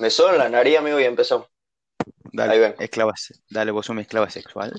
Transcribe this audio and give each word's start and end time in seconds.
Me 0.00 0.08
suena 0.08 0.38
la 0.38 0.48
nariz, 0.48 0.78
amigo, 0.78 0.98
y 0.98 1.04
empezó. 1.04 1.50
Dale, 2.32 2.54
Ahí 2.54 2.58
ven. 2.58 2.74
esclava, 2.78 3.12
dale, 3.50 3.70
vos 3.70 3.84
sos 3.84 3.94
mi 3.94 4.00
esclava 4.00 4.30
sexual. 4.30 4.72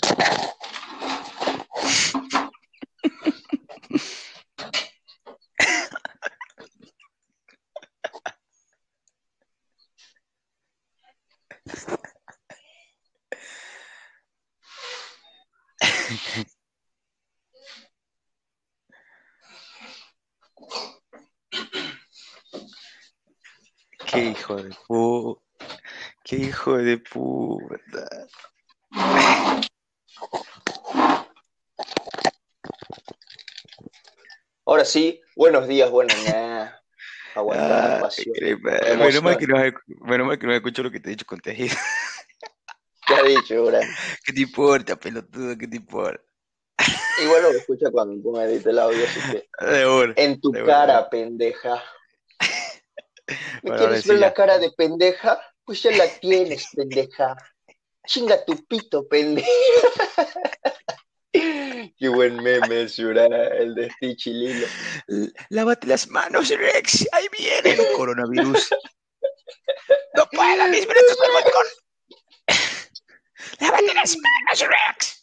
Qué 24.11 24.25
hijo 24.25 24.55
de 24.57 24.75
puta. 24.87 25.41
Qué 26.23 26.35
hijo 26.61 26.77
de 26.77 26.97
puta. 26.99 28.07
Ahora 34.65 34.85
sí, 34.85 35.19
buenos 35.35 35.67
días, 35.67 35.89
buenas 35.89 36.15
noches. 36.23 36.71
Aguanta 37.33 37.67
la 37.67 37.95
Ay, 37.95 38.01
pasión. 38.01 38.35
qué 38.37 38.57
mal. 38.57 38.75
Emoción. 38.75 38.99
Menos 38.99 39.23
mal 39.23 39.37
que 39.37 39.47
no, 39.47 39.57
menos 40.05 40.27
mal 40.27 40.37
que 40.37 40.45
no 40.45 40.51
has 40.51 40.57
escuchado 40.57 40.83
lo 40.83 40.91
que 40.91 40.99
te 40.99 41.09
he 41.09 41.11
dicho 41.11 41.25
con 41.25 41.39
tejido. 41.39 41.75
¿Qué 43.07 43.13
ha 43.15 43.23
dicho, 43.23 43.65
bro? 43.65 43.79
¿Qué 44.25 44.33
te 44.33 44.41
importa, 44.41 44.95
pelotudo? 44.95 45.57
¿Qué 45.57 45.67
te 45.67 45.77
importa? 45.77 46.21
Igual 47.23 47.43
lo 47.43 47.49
escucha 47.51 47.89
cuando 47.91 48.21
ponga 48.21 48.45
el 48.45 48.79
audio, 48.79 49.03
así 49.03 49.19
que. 49.31 49.65
De. 49.65 50.13
En 50.17 50.39
tu 50.39 50.51
De 50.51 50.63
cara, 50.63 51.09
pendeja. 51.09 51.83
¿Me 53.63 53.69
Bueno, 53.69 53.77
quieres 53.77 54.03
sí 54.03 54.09
ver 54.09 54.19
la 54.19 54.33
cara 54.33 54.57
de 54.59 54.71
pendeja? 54.71 55.41
Pues 55.65 55.83
ya 55.83 55.91
la 55.91 56.07
tienes, 56.19 56.67
pendeja. 56.75 57.35
Chinga 58.07 58.43
tu 58.45 58.55
pito, 58.65 59.07
pendeja. 59.07 59.47
Qué 61.33 62.09
buen 62.09 62.35
meme 62.43 62.83
es, 62.83 62.97
Yura, 62.97 63.25
el 63.25 63.75
de 63.75 63.89
Stitch 63.91 64.27
y 64.27 64.33
Lilo. 64.33 64.67
Lávate 65.49 65.87
las 65.87 66.07
manos, 66.09 66.49
Rex. 66.49 67.07
Ahí 67.13 67.27
viene 67.37 67.71
el 67.71 67.91
coronavirus. 67.95 68.69
No 70.15 70.25
puedo, 70.31 70.67
mis 70.67 70.85
brazos 70.87 71.17
del 71.19 71.31
balcón. 71.33 71.65
Lávate 73.59 73.93
las 73.93 74.17
manos, 74.17 74.67
Rex. 74.67 75.21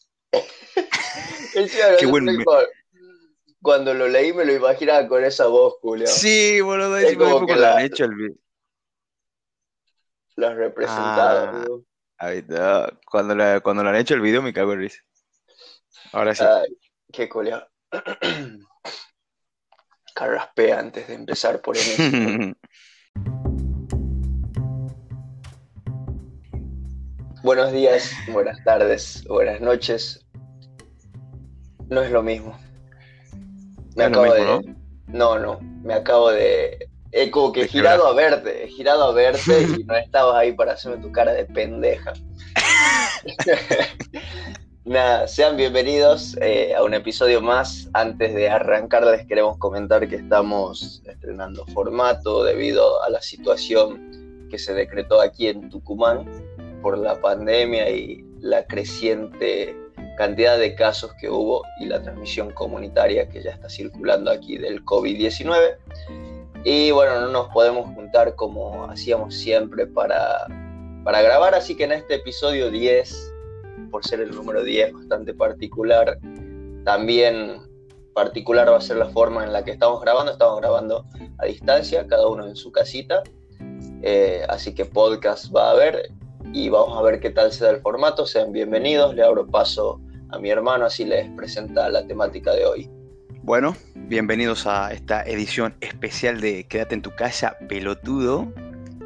Qué 1.98 2.06
buen 2.06 2.26
sé, 2.26 2.32
me- 2.38 2.44
cuando- 3.60 3.92
lo 3.92 4.08
leí 4.08 4.32
me 4.32 4.44
lo 4.44 4.52
imaginaba 4.54 5.06
con 5.08 5.24
esa 5.24 5.46
voz, 5.46 5.74
Julio. 5.82 6.06
Sí, 6.06 6.60
boludo. 6.60 6.96
Es 6.96 7.16
como 7.18 7.44
que 7.46 7.56
la- 7.56 7.76
han 7.76 7.84
hecho 7.84 8.04
el 8.04 8.36
video. 10.38 10.46
Lo 10.46 10.46
has 10.48 10.56
representado, 10.56 11.84
Ah. 12.20 12.24
Ahorita, 12.26 12.98
cuando, 13.10 13.34
la- 13.34 13.60
cuando 13.60 13.82
lo 13.82 13.90
han 13.90 13.96
hecho 13.96 14.14
el 14.14 14.20
video 14.20 14.42
me 14.42 14.52
cago 14.52 14.72
en 14.72 14.80
risa. 14.80 15.00
Ahora 16.12 16.34
sí. 16.34 16.42
Ay, 16.44 16.76
qué 17.12 17.28
coleado. 17.28 17.66
Carraspea 20.14 20.80
antes 20.80 21.06
de 21.06 21.14
empezar 21.14 21.60
por 21.60 21.76
enésima. 21.76 22.54
Buenos 27.42 27.72
días, 27.72 28.12
buenas 28.32 28.62
tardes, 28.64 29.24
buenas 29.28 29.60
noches. 29.60 30.26
No 31.88 32.02
es 32.02 32.10
lo 32.10 32.22
mismo. 32.22 32.58
Me 33.96 34.08
No 34.10 34.20
acabo 34.20 34.34
mismo, 34.34 34.58
de. 34.58 34.74
No, 35.06 35.38
no, 35.38 35.60
me 35.60 35.94
acabo 35.94 36.30
de. 36.30 36.90
He 37.12 37.30
como 37.30 37.52
que 37.52 37.62
De 37.62 37.68
girado 37.68 38.06
a 38.06 38.14
verte, 38.14 38.64
he 38.64 38.68
girado 38.68 39.04
a 39.04 39.12
verte 39.12 39.66
y 39.78 39.84
no 39.84 39.96
estabas 39.96 40.36
ahí 40.36 40.52
para 40.52 40.72
hacerme 40.72 40.98
tu 40.98 41.10
cara 41.10 41.32
de 41.32 41.46
pendeja. 41.46 42.12
Nada, 44.84 45.26
sean 45.28 45.56
bienvenidos 45.56 46.36
eh, 46.40 46.74
a 46.74 46.82
un 46.82 46.94
episodio 46.94 47.40
más. 47.40 47.88
Antes 47.94 48.34
de 48.34 48.48
arrancar 48.48 49.04
les 49.04 49.26
queremos 49.26 49.58
comentar 49.58 50.08
que 50.08 50.16
estamos 50.16 51.02
estrenando 51.06 51.66
formato 51.66 52.44
debido 52.44 53.02
a 53.02 53.10
la 53.10 53.22
situación 53.22 54.46
que 54.50 54.58
se 54.58 54.74
decretó 54.74 55.20
aquí 55.20 55.48
en 55.48 55.68
Tucumán 55.70 56.26
por 56.82 56.96
la 56.96 57.20
pandemia 57.20 57.90
y 57.90 58.24
la 58.40 58.66
creciente 58.66 59.76
cantidad 60.16 60.58
de 60.58 60.74
casos 60.74 61.12
que 61.20 61.30
hubo 61.30 61.62
y 61.80 61.86
la 61.86 62.02
transmisión 62.02 62.50
comunitaria 62.50 63.28
que 63.28 63.42
ya 63.42 63.52
está 63.52 63.68
circulando 63.68 64.30
aquí 64.30 64.58
del 64.58 64.84
COVID-19. 64.84 65.76
Y 66.64 66.90
bueno, 66.90 67.20
no 67.20 67.28
nos 67.28 67.48
podemos 67.48 67.86
juntar 67.94 68.34
como 68.34 68.84
hacíamos 68.90 69.34
siempre 69.34 69.86
para, 69.86 70.46
para 71.04 71.22
grabar, 71.22 71.54
así 71.54 71.76
que 71.76 71.84
en 71.84 71.92
este 71.92 72.16
episodio 72.16 72.70
10, 72.70 73.32
por 73.90 74.04
ser 74.04 74.20
el 74.20 74.34
número 74.34 74.62
10 74.62 74.92
bastante 74.92 75.34
particular, 75.34 76.18
también 76.84 77.68
particular 78.18 78.68
va 78.68 78.78
a 78.78 78.80
ser 78.80 78.96
la 78.96 79.08
forma 79.10 79.44
en 79.44 79.52
la 79.52 79.62
que 79.62 79.70
estamos 79.70 80.00
grabando. 80.00 80.32
Estamos 80.32 80.60
grabando 80.60 81.04
a 81.38 81.46
distancia, 81.46 82.04
cada 82.08 82.26
uno 82.26 82.46
en 82.46 82.56
su 82.56 82.72
casita. 82.72 83.22
Eh, 84.02 84.44
así 84.48 84.74
que 84.74 84.84
podcast 84.84 85.54
va 85.54 85.68
a 85.68 85.70
haber 85.70 86.10
y 86.52 86.68
vamos 86.68 86.98
a 86.98 87.02
ver 87.02 87.20
qué 87.20 87.30
tal 87.30 87.52
se 87.52 87.64
da 87.64 87.70
el 87.70 87.80
formato. 87.80 88.26
Sean 88.26 88.50
bienvenidos, 88.50 89.14
le 89.14 89.22
abro 89.22 89.46
paso 89.46 90.00
a 90.30 90.38
mi 90.40 90.50
hermano, 90.50 90.86
así 90.86 91.04
les 91.04 91.30
presenta 91.36 91.88
la 91.90 92.04
temática 92.08 92.52
de 92.54 92.66
hoy. 92.66 92.97
Bueno, 93.48 93.74
bienvenidos 93.94 94.66
a 94.66 94.92
esta 94.92 95.22
edición 95.22 95.74
especial 95.80 96.38
de 96.38 96.64
Quédate 96.64 96.94
en 96.94 97.00
tu 97.00 97.16
casa, 97.16 97.56
pelotudo. 97.66 98.52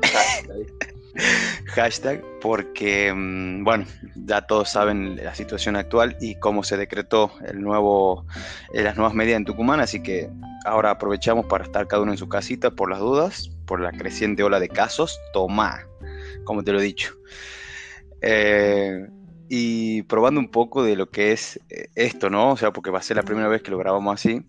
Hashtag, 1.66 2.24
porque, 2.40 3.12
mm, 3.14 3.62
bueno, 3.62 3.84
ya 4.16 4.42
todos 4.42 4.68
saben 4.68 5.14
la 5.22 5.32
situación 5.36 5.76
actual 5.76 6.16
y 6.20 6.34
cómo 6.40 6.64
se 6.64 6.76
decretó 6.76 7.30
el 7.46 7.62
nuevo, 7.62 8.26
eh, 8.74 8.82
las 8.82 8.96
nuevas 8.96 9.14
medidas 9.14 9.36
en 9.36 9.44
Tucumán, 9.44 9.78
así 9.78 10.02
que 10.02 10.28
ahora 10.64 10.90
aprovechamos 10.90 11.46
para 11.46 11.62
estar 11.62 11.86
cada 11.86 12.02
uno 12.02 12.10
en 12.10 12.18
su 12.18 12.28
casita 12.28 12.72
por 12.72 12.90
las 12.90 12.98
dudas, 12.98 13.48
por 13.64 13.80
la 13.80 13.92
creciente 13.92 14.42
ola 14.42 14.58
de 14.58 14.68
casos. 14.68 15.20
Toma, 15.32 15.86
como 16.42 16.64
te 16.64 16.72
lo 16.72 16.80
he 16.80 16.82
dicho. 16.82 17.14
Eh, 18.20 19.06
y 19.54 20.00
probando 20.04 20.40
un 20.40 20.48
poco 20.48 20.82
de 20.82 20.96
lo 20.96 21.10
que 21.10 21.32
es 21.32 21.60
eh, 21.68 21.88
esto, 21.94 22.30
¿no? 22.30 22.52
O 22.52 22.56
sea, 22.56 22.72
porque 22.72 22.90
va 22.90 23.00
a 23.00 23.02
ser 23.02 23.18
la 23.18 23.22
primera 23.22 23.48
vez 23.48 23.60
que 23.60 23.70
lo 23.70 23.76
grabamos 23.76 24.14
así. 24.14 24.40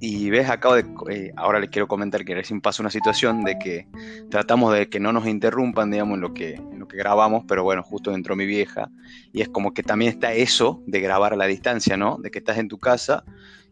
Y 0.00 0.30
ves, 0.30 0.48
acabo 0.48 0.74
de, 0.74 0.86
eh, 1.10 1.32
ahora 1.36 1.60
les 1.60 1.68
quiero 1.68 1.86
comentar 1.86 2.24
que 2.24 2.34
recién 2.34 2.62
pasó 2.62 2.82
una 2.82 2.88
situación 2.88 3.44
de 3.44 3.58
que 3.58 3.86
tratamos 4.30 4.72
de 4.72 4.88
que 4.88 5.00
no 5.00 5.12
nos 5.12 5.26
interrumpan, 5.26 5.90
digamos, 5.90 6.14
en 6.14 6.22
lo 6.22 6.32
que, 6.32 6.54
en 6.54 6.78
lo 6.78 6.88
que 6.88 6.96
grabamos, 6.96 7.44
pero 7.46 7.62
bueno, 7.62 7.82
justo 7.82 8.10
entró 8.14 8.36
mi 8.36 8.46
vieja 8.46 8.88
y 9.34 9.42
es 9.42 9.50
como 9.50 9.74
que 9.74 9.82
también 9.82 10.12
está 10.12 10.32
eso 10.32 10.82
de 10.86 11.00
grabar 11.00 11.34
a 11.34 11.36
la 11.36 11.44
distancia, 11.44 11.98
¿no? 11.98 12.16
De 12.16 12.30
que 12.30 12.38
estás 12.38 12.56
en 12.56 12.68
tu 12.68 12.78
casa 12.78 13.24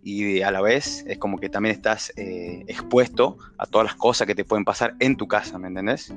y 0.02 0.42
a 0.42 0.50
la 0.50 0.60
vez 0.60 1.06
es 1.08 1.16
como 1.16 1.38
que 1.38 1.48
también 1.48 1.74
estás 1.74 2.12
eh, 2.18 2.64
expuesto 2.66 3.38
a 3.56 3.64
todas 3.64 3.86
las 3.86 3.94
cosas 3.94 4.26
que 4.26 4.34
te 4.34 4.44
pueden 4.44 4.66
pasar 4.66 4.94
en 5.00 5.16
tu 5.16 5.26
casa, 5.26 5.58
¿me 5.58 5.68
entendés? 5.68 6.12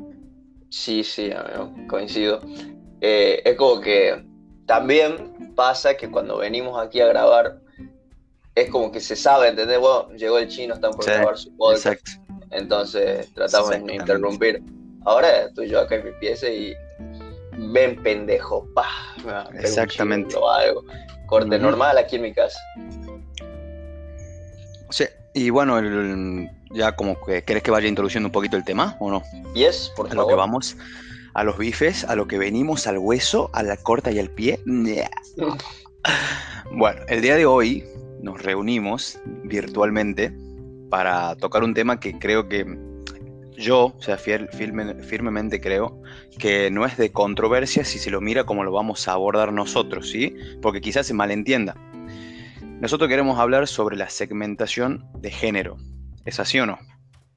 Sí, 0.68 1.02
sí, 1.06 1.30
coincido. 1.88 2.42
Es 3.00 3.56
como 3.56 3.80
que 3.80 4.28
también 4.70 5.52
pasa 5.56 5.96
que 5.98 6.12
cuando 6.12 6.38
venimos 6.38 6.80
aquí 6.80 7.02
a 7.02 7.08
grabar, 7.08 7.58
es 8.54 8.70
como 8.70 8.92
que 8.92 9.00
se 9.00 9.16
sabe, 9.16 9.48
¿entendés? 9.48 9.80
Bueno, 9.80 10.10
llegó 10.16 10.38
el 10.38 10.48
chino, 10.48 10.76
están 10.76 10.92
por 10.92 11.04
Sí, 11.04 11.10
grabar 11.10 11.38
su 11.40 11.58
podcast, 11.58 11.86
Exacto. 11.88 12.12
entonces 12.52 13.34
tratamos 13.34 13.72
de 13.72 13.80
no 13.80 13.94
interrumpir. 13.94 14.62
Ahora 15.06 15.46
estoy 15.48 15.70
yo 15.70 15.80
acá 15.80 15.96
en 15.96 16.06
mi 16.06 16.12
pieza 16.20 16.48
y 16.50 16.76
ven 17.74 18.02
pendejo, 18.04 18.68
pa, 18.76 18.86
Exactamente. 19.56 20.36
o 20.36 20.48
algo. 20.48 20.84
Corte 21.26 21.58
normal 21.58 21.98
aquí 21.98 22.18
en 22.18 22.22
mi 22.22 22.34
casa. 22.34 22.60
Sí, 24.92 25.06
y 25.34 25.50
bueno, 25.50 25.80
el- 25.80 26.48
ya 26.72 26.96
como 26.96 27.20
que 27.26 27.42
querés 27.44 27.64
que 27.64 27.72
vaya 27.72 27.88
introduciendo 27.88 28.28
un 28.28 28.32
poquito 28.32 28.56
el 28.56 28.64
tema, 28.64 28.96
¿o 29.00 29.10
no? 29.10 29.24
Y 29.56 29.64
es, 29.64 29.92
por 29.96 30.06
A 30.06 30.10
lo 30.14 30.28
que 30.28 30.34
favor. 30.34 30.38
vamos, 30.38 30.78
a 31.40 31.44
los 31.46 31.58
bifes, 31.58 32.04
a 32.04 32.16
lo 32.16 32.28
que 32.28 32.38
venimos, 32.38 32.86
al 32.86 32.98
hueso, 32.98 33.50
a 33.54 33.64
la 33.64 33.78
corta 33.78 34.12
y 34.12 34.20
al 34.20 34.30
pie. 34.30 34.60
Bueno, 36.72 37.02
el 37.08 37.22
día 37.22 37.36
de 37.36 37.46
hoy 37.46 37.86
nos 38.22 38.42
reunimos 38.44 39.18
virtualmente 39.46 40.34
para 40.90 41.36
tocar 41.38 41.64
un 41.64 41.74
tema 41.74 42.00
que 42.00 42.20
creo 42.20 42.50
que 42.50 42.66
yo, 43.58 43.94
o 43.98 44.02
sea, 44.02 44.18
fiel- 44.18 44.50
firme- 44.52 45.02
firmemente 45.04 45.62
creo 45.62 46.02
que 46.38 46.70
no 46.72 46.86
es 46.86 46.98
de 46.98 47.12
controversia 47.12 47.84
si 47.86 48.00
se 48.00 48.10
lo 48.12 48.20
mira 48.22 48.46
como 48.46 48.64
lo 48.64 48.72
vamos 48.72 49.08
a 49.08 49.14
abordar 49.14 49.54
nosotros, 49.54 50.10
¿sí? 50.10 50.36
Porque 50.62 50.82
quizás 50.82 51.08
se 51.08 51.14
malentienda. 51.14 51.76
Nosotros 52.82 53.10
queremos 53.10 53.40
hablar 53.40 53.68
sobre 53.68 53.98
la 53.98 54.10
segmentación 54.10 55.06
de 55.20 55.32
género. 55.32 55.78
¿Es 56.26 56.40
así 56.40 56.60
o 56.60 56.66
no? 56.66 56.80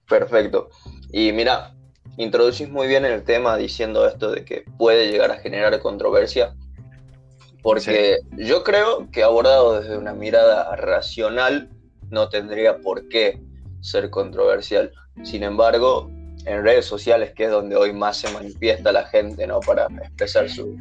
Perfecto. 0.08 0.70
Y 1.12 1.32
mira, 1.32 1.74
introducís 2.16 2.68
muy 2.68 2.86
bien 2.86 3.04
el 3.04 3.22
tema 3.24 3.56
diciendo 3.56 4.06
esto 4.06 4.30
de 4.30 4.44
que 4.44 4.64
puede 4.78 5.10
llegar 5.10 5.30
a 5.30 5.36
generar 5.36 5.78
controversia, 5.80 6.54
porque 7.62 8.18
yo 8.36 8.64
creo 8.64 9.10
que 9.10 9.22
abordado 9.22 9.80
desde 9.80 9.96
una 9.96 10.12
mirada 10.12 10.74
racional 10.76 11.70
no 12.10 12.28
tendría 12.28 12.78
por 12.78 13.08
qué 13.08 13.40
ser 13.80 14.10
controversial. 14.10 14.92
Sin 15.22 15.42
embargo, 15.42 16.10
en 16.44 16.64
redes 16.64 16.86
sociales, 16.86 17.32
que 17.34 17.44
es 17.44 17.50
donde 17.50 17.76
hoy 17.76 17.92
más 17.92 18.18
se 18.18 18.32
manifiesta 18.32 18.92
la 18.92 19.04
gente 19.04 19.46
¿no? 19.46 19.60
para 19.60 19.86
expresar 19.86 20.48
sus 20.48 20.76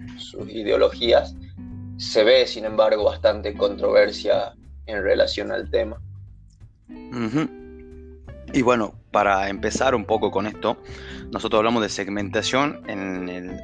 ideologías, 0.48 1.36
se 1.98 2.24
ve, 2.24 2.48
sin 2.48 2.66
embargo, 2.66 3.04
bastante 3.04 3.54
controversia 3.54 4.54
en 4.88 5.04
relación 5.04 5.52
al 5.52 5.70
tema. 5.70 6.02
Y 8.54 8.62
bueno, 8.64 8.96
para 9.12 9.50
empezar 9.50 9.94
un 9.96 10.06
poco 10.06 10.31
con 10.31 10.48
esto, 10.48 10.78
nosotros 11.31 11.60
hablamos 11.60 11.84
de 11.84 11.90
segmentación 11.90 12.81
en, 12.88 13.60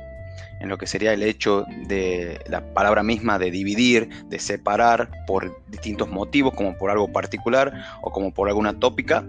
lo 0.62 0.78
que 0.78 0.88
sería 0.88 1.14
el 1.14 1.24
hecho 1.24 1.66
de 1.88 2.42
la 2.48 2.74
palabra 2.74 3.04
misma 3.04 3.40
de 3.40 3.52
dividir, 3.52 4.10
de 4.26 4.40
separar 4.40 5.10
por 5.26 5.62
distintos 5.70 6.10
motivos, 6.10 6.54
como 6.56 6.78
por 6.78 6.92
algo 6.92 7.12
particular 7.12 7.74
o 8.02 8.12
como 8.12 8.34
por 8.34 8.50
alguna 8.50 8.78
tópica. 8.78 9.26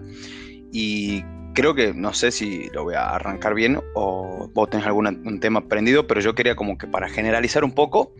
Y 0.71 1.23
creo 1.53 1.75
que 1.75 1.93
no 1.93 2.13
sé 2.13 2.31
si 2.31 2.69
lo 2.71 2.83
voy 2.83 2.95
a 2.95 3.11
arrancar 3.11 3.53
bien 3.53 3.79
o 3.93 4.49
vos 4.53 4.69
tenés 4.69 4.85
algún 4.85 5.39
tema 5.39 5.59
aprendido, 5.59 6.07
pero 6.07 6.19
yo 6.19 6.35
quería 6.35 6.55
como 6.55 6.77
que 6.77 6.87
para 6.87 7.07
generalizar 7.09 7.63
un 7.63 7.71
poco, 7.71 8.13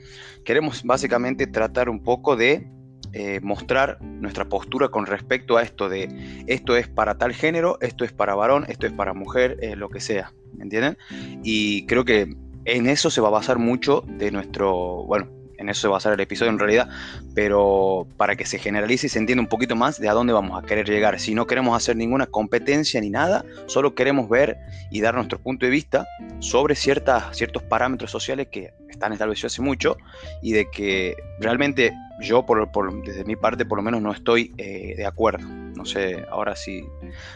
queremos 0.46 0.84
básicamente 0.84 1.48
tratar 1.48 1.90
un 1.90 2.04
poco 2.04 2.36
de 2.36 2.70
eh, 3.14 3.40
mostrar 3.42 4.02
nuestra 4.02 4.46
postura 4.46 4.90
con 4.90 5.06
respecto 5.06 5.58
a 5.58 5.64
esto 5.64 5.90
de 5.90 6.44
esto 6.48 6.76
es 6.76 6.88
para 6.88 7.18
tal 7.18 7.34
género, 7.34 7.78
esto 7.82 8.06
es 8.06 8.12
para 8.12 8.36
varón, 8.36 8.66
esto 8.68 8.86
es 8.86 8.94
para 8.94 9.14
mujer, 9.14 9.58
eh, 9.62 9.76
lo 9.76 9.90
que 9.90 10.00
sea, 10.00 10.34
¿me 10.56 10.64
entienden? 10.64 10.98
Y 11.44 11.86
creo 11.88 12.06
que 12.06 12.36
en 12.66 12.88
eso 12.88 13.10
se 13.10 13.22
va 13.22 13.30
a 13.30 13.32
basar 13.32 13.58
mucho 13.58 14.04
de 14.08 14.32
nuestro, 14.32 15.04
bueno, 15.06 15.28
en 15.58 15.70
eso 15.70 15.82
se 15.82 15.88
va 15.88 15.96
a 15.96 15.98
basar 15.98 16.14
el 16.14 16.20
episodio 16.20 16.52
en 16.52 16.60
realidad, 16.60 16.88
pero 17.36 18.08
para 18.16 18.36
que 18.36 18.46
se 18.46 18.60
generalice 18.60 19.08
y 19.08 19.10
se 19.10 19.20
entienda 19.20 19.42
un 19.42 19.50
poquito 19.50 19.76
más 19.76 20.00
de 20.00 20.08
a 20.08 20.14
dónde 20.14 20.32
vamos 20.32 20.62
a 20.62 20.66
querer 20.66 20.88
llegar. 20.88 21.20
Si 21.20 21.36
no 21.36 21.48
queremos 21.48 21.76
hacer 21.76 21.98
ninguna 21.98 22.28
competencia 22.28 23.02
ni 23.02 23.10
nada, 23.10 23.44
solo 23.66 23.94
queremos 23.94 24.30
ver 24.30 24.58
y 24.90 25.02
dar 25.02 25.16
nuestro 25.16 25.38
punto 25.38 25.66
de 25.66 25.72
vista 25.72 26.08
sobre 26.40 26.76
ciertas, 26.76 27.36
ciertos 27.36 27.64
parámetros 27.64 28.10
sociales 28.10 28.48
que 28.52 28.72
están 28.90 29.12
establecidos 29.14 29.54
hace 29.54 29.62
mucho 29.62 29.98
y 30.42 30.54
de 30.54 30.70
que 30.72 31.16
realmente 31.40 31.94
yo, 32.22 32.46
por, 32.46 33.04
desde 33.04 33.24
mi 33.24 33.36
parte, 33.36 33.66
por 33.66 33.78
lo 33.78 33.84
menos 33.84 34.02
no 34.02 34.12
estoy 34.12 34.54
eh, 34.58 34.96
de 34.96 35.06
acuerdo. 35.06 35.48
No 35.48 35.86
sé, 35.86 36.26
ahora 36.30 36.56
sí 36.56 36.84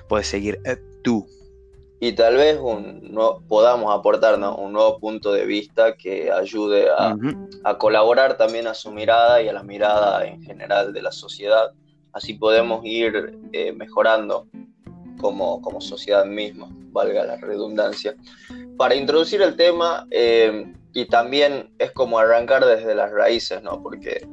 puedes 0.08 0.28
seguir 0.28 0.60
eh, 0.66 0.78
tú 1.04 1.26
y 2.06 2.12
tal 2.12 2.36
vez 2.36 2.60
un, 2.60 3.00
no, 3.14 3.42
podamos 3.48 3.98
aportar 3.98 4.38
un 4.38 4.74
nuevo 4.74 5.00
punto 5.00 5.32
de 5.32 5.46
vista 5.46 5.96
que 5.96 6.30
ayude 6.30 6.88
a, 6.90 7.16
colaborar 7.78 8.36
también 8.36 8.68
a 8.68 8.74
su 8.74 8.92
mirada 8.92 9.42
y 9.42 9.48
a 9.48 9.54
la 9.54 9.64
mirada 9.64 10.26
en 10.26 10.44
general 10.44 10.92
de 10.92 11.02
la 11.02 11.14
sociedad. 11.14 11.72
Así 12.12 12.34
podemos 12.34 12.82
ir 12.84 13.40
eh, 13.54 13.72
mejorando 13.72 14.48
como, 15.18 15.62
como, 15.62 15.80
sociedad 15.80 16.26
misma, 16.26 16.68
valga 16.92 17.24
la 17.24 17.38
redundancia. 17.38 18.18
Para 18.76 18.96
introducir 18.96 19.42
el 19.42 19.56
tema, 19.56 20.06
eh, 20.12 20.74
y 20.92 21.06
también 21.06 21.70
es 21.80 21.92
como 21.92 22.20
arrancar 22.20 22.66
desde 22.66 22.96
las 22.96 23.14
raíces, 23.14 23.64
¿no? 23.64 23.82
Porque 23.82 24.28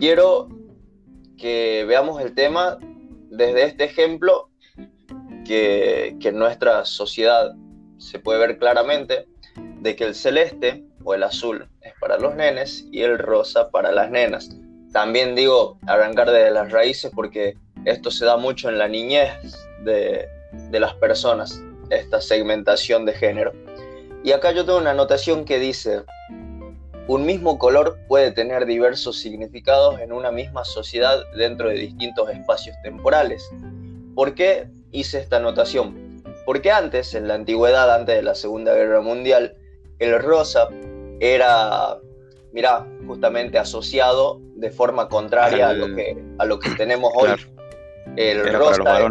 quiero 0.00 0.48
que 1.36 1.84
veamos 1.86 2.20
el 2.22 2.34
tema 2.34 2.78
desde 3.30 3.64
este 3.64 3.84
ejemplo 3.84 4.50
que, 5.44 6.16
en 6.20 6.38
nuestra 6.38 6.84
sociedad 6.84 7.54
se 7.98 8.18
puede 8.18 8.38
ver 8.40 8.58
claramente 8.58 9.26
de 9.80 9.96
que 9.96 10.04
el 10.04 10.14
celeste 10.14 10.84
o 11.04 11.14
el 11.14 11.22
azul 11.22 11.68
es 11.82 11.92
para 12.00 12.18
los 12.18 12.34
nenes 12.34 12.86
y 12.90 13.02
el 13.02 13.18
rosa 13.18 13.70
para 13.70 13.92
las 13.92 14.10
nenas. 14.10 14.50
También 14.92 15.34
digo 15.34 15.78
arrancar 15.86 16.30
desde 16.30 16.50
las 16.50 16.72
raíces 16.72 17.10
porque 17.14 17.56
esto 17.84 18.10
se 18.10 18.24
da 18.24 18.36
mucho 18.36 18.68
en 18.68 18.78
la 18.78 18.88
niñez 18.88 19.32
de, 19.84 20.26
de 20.70 20.80
las 20.80 20.94
personas, 20.94 21.62
esta 21.90 22.20
segmentación 22.20 23.04
de 23.04 23.12
género. 23.12 23.52
Y 24.22 24.32
acá 24.32 24.52
yo 24.52 24.64
tengo 24.64 24.78
una 24.78 24.92
anotación 24.92 25.44
que 25.44 25.58
dice, 25.58 26.02
un 27.06 27.26
mismo 27.26 27.58
color 27.58 27.98
puede 28.08 28.32
tener 28.32 28.64
diversos 28.66 29.18
significados 29.18 30.00
en 30.00 30.12
una 30.12 30.30
misma 30.30 30.64
sociedad 30.64 31.22
dentro 31.36 31.68
de 31.68 31.74
distintos 31.74 32.30
espacios 32.30 32.76
temporales. 32.82 33.50
¿Por 34.14 34.34
qué 34.34 34.68
hice 34.90 35.18
esta 35.18 35.36
anotación? 35.36 36.22
Porque 36.46 36.70
antes, 36.70 37.14
en 37.14 37.28
la 37.28 37.34
antigüedad, 37.34 37.92
antes 37.94 38.16
de 38.16 38.22
la 38.22 38.34
Segunda 38.34 38.74
Guerra 38.74 39.00
Mundial, 39.00 39.56
el 39.98 40.18
rosa 40.20 40.68
era, 41.20 41.98
mira, 42.52 42.86
justamente 43.06 43.58
asociado 43.58 44.40
de 44.56 44.70
forma 44.70 45.08
contraria 45.08 45.70
a, 45.70 45.72
lo 45.72 45.94
que, 45.94 46.16
a 46.38 46.44
lo 46.44 46.58
que 46.58 46.70
tenemos 46.70 47.12
hoy. 47.14 47.30
El 48.16 48.52
rosa, 48.54 49.08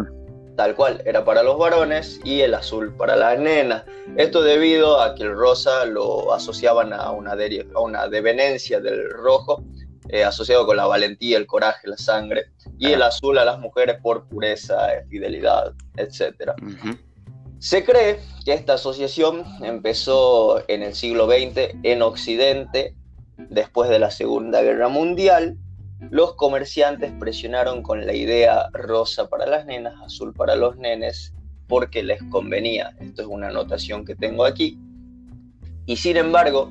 tal 0.56 0.74
cual, 0.74 1.02
era 1.04 1.24
para 1.24 1.42
los 1.42 1.58
varones 1.58 2.20
y 2.24 2.40
el 2.40 2.54
azul 2.54 2.94
para 2.96 3.16
las 3.16 3.38
nenas. 3.38 3.84
Esto 4.16 4.42
debido 4.42 5.00
a 5.00 5.14
que 5.14 5.24
el 5.24 5.34
rosa 5.34 5.84
lo 5.84 6.32
asociaban 6.32 6.92
a 6.92 7.10
una, 7.10 7.32
a 7.32 7.80
una 7.80 8.08
devenencia 8.08 8.80
del 8.80 9.10
rojo 9.10 9.64
eh, 10.08 10.22
asociado 10.22 10.66
con 10.66 10.76
la 10.76 10.86
valentía, 10.86 11.38
el 11.38 11.46
coraje, 11.46 11.88
la 11.88 11.96
sangre, 11.96 12.46
y 12.78 12.92
el 12.92 13.02
azul 13.02 13.38
a 13.38 13.44
las 13.44 13.58
mujeres 13.58 13.96
por 14.02 14.28
pureza, 14.28 14.88
fidelidad, 15.08 15.72
etc. 15.96 16.52
Se 17.58 17.84
cree 17.84 18.20
que 18.44 18.52
esta 18.52 18.74
asociación 18.74 19.44
empezó 19.62 20.62
en 20.68 20.82
el 20.82 20.94
siglo 20.94 21.26
XX 21.26 21.74
en 21.82 22.02
Occidente, 22.02 22.94
después 23.38 23.88
de 23.88 23.98
la 23.98 24.10
Segunda 24.10 24.60
Guerra 24.60 24.88
Mundial. 24.88 25.56
Los 26.10 26.34
comerciantes 26.34 27.12
presionaron 27.18 27.82
con 27.82 28.06
la 28.06 28.12
idea 28.12 28.68
rosa 28.72 29.28
para 29.28 29.46
las 29.46 29.66
nenas, 29.66 29.94
azul 30.04 30.32
para 30.32 30.54
los 30.54 30.76
nenes, 30.76 31.32
porque 31.68 32.02
les 32.02 32.22
convenía. 32.30 32.94
Esto 33.00 33.22
es 33.22 33.28
una 33.28 33.48
anotación 33.48 34.04
que 34.04 34.14
tengo 34.14 34.44
aquí. 34.44 34.78
Y 35.86 35.96
sin 35.96 36.16
embargo, 36.16 36.70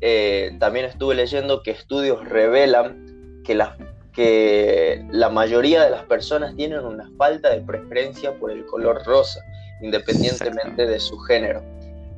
eh, 0.00 0.56
también 0.60 0.86
estuve 0.86 1.14
leyendo 1.14 1.62
que 1.62 1.70
estudios 1.70 2.24
revelan 2.28 3.42
que 3.44 3.54
la, 3.54 3.76
que 4.12 5.04
la 5.10 5.28
mayoría 5.28 5.82
de 5.82 5.90
las 5.90 6.04
personas 6.04 6.54
tienen 6.56 6.80
una 6.80 7.10
falta 7.16 7.50
de 7.50 7.60
preferencia 7.60 8.38
por 8.38 8.50
el 8.50 8.64
color 8.66 9.02
rosa, 9.04 9.40
independientemente 9.82 10.86
de 10.86 11.00
su 11.00 11.18
género. 11.20 11.62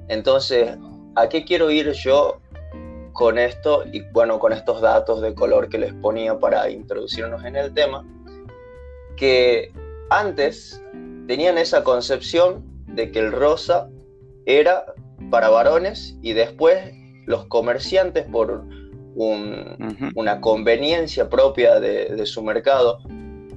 Entonces, 0.08 0.76
¿a 1.14 1.28
qué 1.28 1.44
quiero 1.44 1.70
ir 1.70 1.92
yo 1.92 2.40
con 3.16 3.38
esto? 3.38 3.82
Y 3.92 4.02
bueno, 4.12 4.38
con 4.38 4.52
estos 4.52 4.80
datos 4.80 5.20
de 5.22 5.34
color 5.34 5.68
que 5.68 5.78
les 5.78 5.92
ponía 5.94 6.38
para 6.38 6.70
introducirnos 6.70 7.44
en 7.44 7.56
el 7.56 7.72
tema, 7.72 8.04
que 9.16 9.72
antes 10.10 10.82
tenían 11.26 11.58
esa 11.58 11.82
concepción 11.82 12.64
de 12.86 13.10
que 13.10 13.18
el 13.18 13.32
rosa 13.32 13.88
era 14.44 14.94
para 15.30 15.48
varones 15.48 16.16
y 16.22 16.34
después 16.34 16.78
los 17.24 17.46
comerciantes 17.46 18.26
por 18.26 18.64
una 19.16 20.40
conveniencia 20.42 21.30
propia 21.30 21.80
de, 21.80 22.26
su 22.26 22.42
mercado 22.42 22.98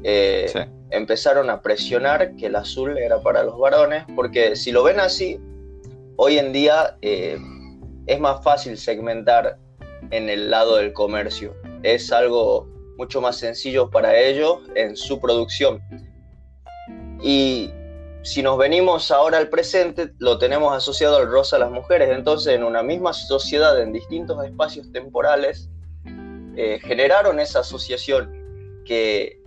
eh, 0.04 0.50
empezaron 0.90 1.50
a 1.50 1.62
presionar 1.62 2.34
que 2.38 2.46
el 2.46 2.56
azul 2.56 2.98
era 2.98 3.22
para 3.22 3.44
los 3.44 3.60
varones, 3.60 4.06
porque 4.16 4.56
si 4.56 4.72
lo 4.72 4.84
ven 4.84 5.02
así, 5.02 5.38
hoy 6.16 6.38
en 6.38 6.54
día 6.54 6.98
eh, 7.02 7.38
es 8.10 8.20
más 8.20 8.44
fácil 8.44 8.76
segmentar 8.76 9.60
en 10.10 10.30
el 10.30 10.50
lado 10.50 10.78
del 10.78 10.94
comercio. 10.94 11.56
Es 11.84 12.12
algo 12.12 12.68
mucho 12.98 13.22
más 13.22 13.38
sencillo 13.38 13.90
para 13.92 14.18
ellos 14.20 14.62
en 14.76 14.98
su 14.98 15.22
producción. 15.22 15.80
Y 17.22 17.72
si 18.24 18.42
nos 18.42 18.58
venimos 18.58 19.12
ahora 19.12 19.38
al 19.38 19.50
presente, 19.50 20.12
lo 20.18 20.40
tenemos 20.40 20.76
asociado 20.76 21.18
al 21.18 21.30
rosa 21.30 21.58
a 21.58 21.60
las 21.60 21.72
mujeres. 21.72 22.10
Entonces, 22.10 22.56
en 22.56 22.64
una 22.64 22.82
misma 22.82 23.14
sociedad, 23.14 23.80
en 23.80 23.94
distintos 23.94 24.44
espacios 24.44 24.92
temporales, 24.92 25.70
eh, 26.56 26.80
generaron 26.82 27.40
esa 27.40 27.60
asociación 27.60 28.84
que 28.86 29.40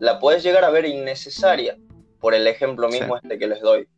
la 0.00 0.18
puedes 0.18 0.42
llegar 0.42 0.64
a 0.64 0.70
ver 0.70 0.86
innecesaria 0.86 1.78
por 2.18 2.34
el 2.34 2.48
ejemplo 2.48 2.88
mismo 2.88 3.16
este 3.16 3.38
que 3.38 3.46
les 3.46 3.60
doy. 3.60 3.88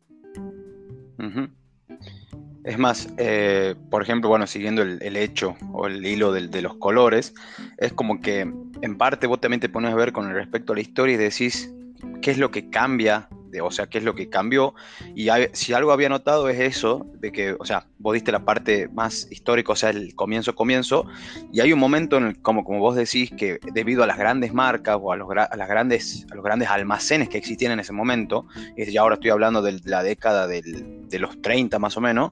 Es 2.69 2.77
más, 2.77 3.09
eh, 3.17 3.73
por 3.89 4.03
ejemplo, 4.03 4.29
bueno, 4.29 4.45
siguiendo 4.45 4.83
el, 4.83 5.17
hecho 5.17 5.57
o 5.73 5.87
el 5.87 6.05
hilo 6.05 6.31
de, 6.31 6.61
los 6.61 6.75
colores, 6.75 7.33
es 7.79 7.93
como 7.93 8.21
que 8.21 8.41
en 8.41 8.95
parte 8.95 9.25
vos 9.25 9.41
también 9.41 9.59
te 9.59 9.69
pones 9.69 9.91
a 9.91 9.95
ver 9.95 10.13
con 10.13 10.31
respecto 10.31 10.73
a 10.73 10.75
la 10.75 10.83
historia 10.83 11.15
y 11.15 11.17
decís, 11.17 11.73
qué 12.21 12.29
es 12.29 12.37
lo 12.37 12.51
que 12.51 12.69
cambia, 12.69 13.27
o 13.61 13.71
sea, 13.71 13.87
qué 13.87 13.97
es 13.97 14.03
lo 14.03 14.15
que 14.15 14.29
cambió. 14.29 14.73
Y 15.15 15.29
si 15.53 15.73
algo 15.73 15.91
había 15.91 16.09
notado 16.09 16.49
es 16.49 16.59
eso, 16.59 17.05
de 17.15 17.31
que, 17.31 17.53
o 17.53 17.65
sea, 17.65 17.87
vos 17.97 18.13
diste 18.13 18.31
la 18.31 18.45
parte 18.45 18.87
más 18.89 19.27
histórica, 19.31 19.73
o 19.73 19.75
sea, 19.75 19.89
el 19.89 20.15
comienzo, 20.15 20.55
comienzo, 20.55 21.05
y 21.51 21.61
hay 21.61 21.73
un 21.73 21.79
momento 21.79 22.17
en 22.17 22.25
el, 22.25 22.41
como, 22.41 22.63
como 22.63 22.79
vos 22.79 22.95
decís, 22.95 23.31
que 23.31 23.59
debido 23.73 24.03
a 24.03 24.07
las 24.07 24.17
grandes 24.17 24.53
marcas 24.53 24.97
o 25.01 25.11
a 25.11 25.17
los, 25.17 25.27
las 25.33 25.67
grandes, 25.67 26.25
a 26.31 26.35
los 26.35 26.43
grandes 26.43 26.69
almacenes 26.69 27.29
que 27.29 27.37
existían 27.37 27.71
en 27.71 27.79
ese 27.79 27.93
momento, 27.93 28.47
y 28.77 28.97
ahora 28.97 29.15
estoy 29.15 29.31
hablando 29.31 29.61
de 29.61 29.79
la 29.85 30.03
década 30.03 30.47
de 30.47 31.19
los 31.19 31.41
30 31.41 31.79
más 31.79 31.97
o 31.97 32.01
menos, 32.01 32.31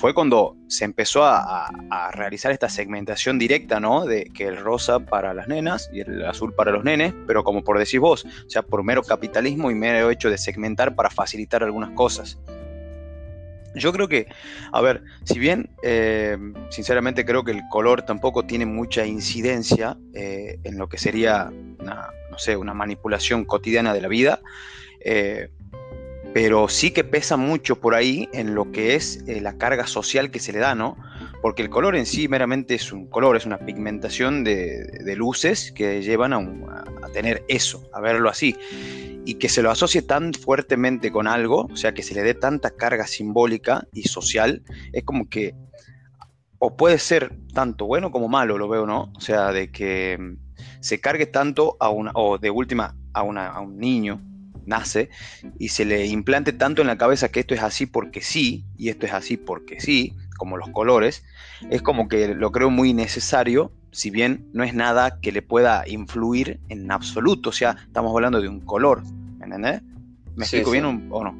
fue 0.00 0.14
cuando 0.14 0.56
se 0.66 0.86
empezó 0.86 1.24
a, 1.24 1.70
realizar 2.12 2.52
esta 2.52 2.70
segmentación 2.70 3.38
directa, 3.38 3.80
¿no? 3.80 4.06
De 4.06 4.24
que 4.24 4.46
el 4.46 4.56
rosa 4.56 4.98
para 4.98 5.34
las 5.34 5.46
nenas 5.46 5.90
y 5.92 6.00
el 6.00 6.24
azul 6.24 6.54
para 6.54 6.72
los 6.72 6.84
nenes, 6.84 7.12
pero 7.26 7.44
como 7.44 7.62
por 7.62 7.78
decir 7.78 8.00
vos, 8.00 8.24
o 8.24 8.50
sea, 8.50 8.62
por 8.62 8.82
mero 8.82 9.02
capitalismo 9.02 9.70
y 9.70 9.74
mero 9.74 10.10
hecho 10.10 10.30
de 10.30 10.38
segmentar 10.40 10.94
para 10.94 11.10
facilitar 11.10 11.62
algunas 11.62 11.90
cosas. 11.90 12.38
Yo 13.74 13.92
creo 13.92 14.08
que, 14.08 14.26
a 14.72 14.80
ver, 14.80 15.02
si 15.24 15.38
bien 15.38 15.70
eh, 15.82 16.36
sinceramente 16.70 17.24
creo 17.24 17.44
que 17.44 17.52
el 17.52 17.62
color 17.70 18.02
tampoco 18.02 18.44
tiene 18.44 18.66
mucha 18.66 19.06
incidencia 19.06 19.96
eh, 20.12 20.58
en 20.64 20.76
lo 20.76 20.88
que 20.88 20.98
sería, 20.98 21.52
una, 21.78 22.10
no 22.30 22.38
sé, 22.38 22.56
una 22.56 22.74
manipulación 22.74 23.44
cotidiana 23.44 23.94
de 23.94 24.00
la 24.00 24.08
vida, 24.08 24.40
eh, 25.04 25.50
pero 26.34 26.68
sí 26.68 26.90
que 26.90 27.04
pesa 27.04 27.36
mucho 27.36 27.80
por 27.80 27.94
ahí 27.94 28.28
en 28.32 28.54
lo 28.54 28.72
que 28.72 28.94
es 28.96 29.22
la 29.26 29.56
carga 29.56 29.86
social 29.86 30.30
que 30.30 30.40
se 30.40 30.52
le 30.52 30.58
da, 30.58 30.74
¿no? 30.74 30.96
Porque 31.42 31.62
el 31.62 31.70
color 31.70 31.96
en 31.96 32.06
sí 32.06 32.28
meramente 32.28 32.74
es 32.74 32.92
un 32.92 33.06
color, 33.06 33.36
es 33.36 33.46
una 33.46 33.58
pigmentación 33.58 34.44
de, 34.44 35.14
luces 35.16 35.72
que 35.72 36.02
llevan 36.02 36.32
a, 36.32 36.38
a 36.38 37.08
tener 37.12 37.44
eso, 37.48 37.88
a 37.92 38.00
verlo 38.00 38.28
así 38.28 38.56
y 39.24 39.34
que 39.34 39.48
se 39.48 39.62
lo 39.62 39.70
asocie 39.70 40.02
tan 40.02 40.32
fuertemente 40.34 41.12
con 41.12 41.26
algo, 41.26 41.68
o 41.70 41.76
sea, 41.76 41.92
que 41.94 42.02
se 42.02 42.14
le 42.14 42.22
dé 42.22 42.34
tanta 42.34 42.70
carga 42.70 43.06
simbólica 43.06 43.86
y 43.92 44.04
social, 44.04 44.62
es 44.92 45.04
como 45.04 45.28
que, 45.28 45.54
o 46.58 46.76
puede 46.76 46.98
ser 46.98 47.36
tanto 47.54 47.86
bueno 47.86 48.10
como 48.10 48.28
malo, 48.28 48.58
lo 48.58 48.68
veo, 48.68 48.86
¿no? 48.86 49.12
O 49.14 49.20
sea, 49.20 49.52
de 49.52 49.70
que 49.70 50.18
mm, 50.18 50.36
se 50.80 51.00
cargue 51.00 51.26
tanto 51.26 51.76
a 51.80 51.90
una, 51.90 52.12
o 52.14 52.38
de 52.38 52.50
última, 52.50 52.96
a, 53.12 53.22
una, 53.22 53.48
a 53.48 53.60
un 53.60 53.78
niño, 53.78 54.20
nace, 54.66 55.10
y 55.58 55.68
se 55.68 55.84
le 55.84 56.06
implante 56.06 56.52
tanto 56.52 56.82
en 56.82 56.88
la 56.88 56.98
cabeza 56.98 57.30
que 57.30 57.40
esto 57.40 57.54
es 57.54 57.62
así 57.62 57.86
porque 57.86 58.20
sí, 58.20 58.64
y 58.76 58.88
esto 58.88 59.06
es 59.06 59.12
así 59.12 59.36
porque 59.36 59.80
sí, 59.80 60.14
como 60.40 60.56
los 60.56 60.70
colores, 60.70 61.22
es 61.68 61.82
como 61.82 62.08
que 62.08 62.34
lo 62.34 62.50
creo 62.50 62.70
muy 62.70 62.94
necesario 62.94 63.72
si 63.92 64.10
bien 64.10 64.48
no 64.54 64.64
es 64.64 64.72
nada 64.72 65.20
que 65.20 65.32
le 65.32 65.42
pueda 65.42 65.86
influir 65.86 66.60
en 66.70 66.90
absoluto, 66.90 67.50
o 67.50 67.52
sea, 67.52 67.76
estamos 67.86 68.10
hablando 68.14 68.40
de 68.40 68.48
un 68.48 68.60
color, 68.60 69.02
¿me 69.36 69.44
entendés? 69.44 69.82
¿Me 70.34 70.44
explico 70.44 70.70
bien 70.70 71.08
o 71.10 71.24
no? 71.24 71.36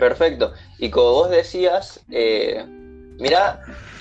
Perfecto. 0.00 0.52
Y 0.78 0.90
como 0.90 1.12
vos 1.12 1.30
decías, 1.30 2.04
eh, 2.10 2.64
mira 3.20 3.60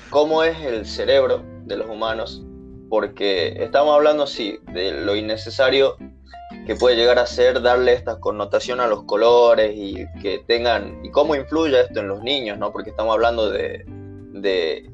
cómo 0.09 0.43
es 0.43 0.59
el 0.61 0.87
cerebro 0.87 1.43
de 1.65 1.77
los 1.77 1.87
humanos, 1.87 2.41
porque 2.89 3.63
estamos 3.63 3.93
hablando, 3.93 4.25
sí, 4.25 4.57
de 4.73 4.93
lo 4.93 5.15
innecesario 5.15 5.95
que 6.65 6.75
puede 6.75 6.95
llegar 6.95 7.19
a 7.19 7.27
ser 7.27 7.61
darle 7.61 7.93
esta 7.93 8.19
connotación 8.19 8.79
a 8.79 8.87
los 8.87 9.03
colores 9.03 9.73
y 9.75 10.07
que 10.23 10.43
tengan, 10.47 11.05
y 11.05 11.11
cómo 11.11 11.35
influye 11.35 11.79
esto 11.79 11.99
en 11.99 12.07
los 12.07 12.23
niños, 12.23 12.57
¿no? 12.57 12.71
Porque 12.71 12.89
estamos 12.89 13.13
hablando 13.13 13.51
de, 13.51 13.85
de 14.33 14.89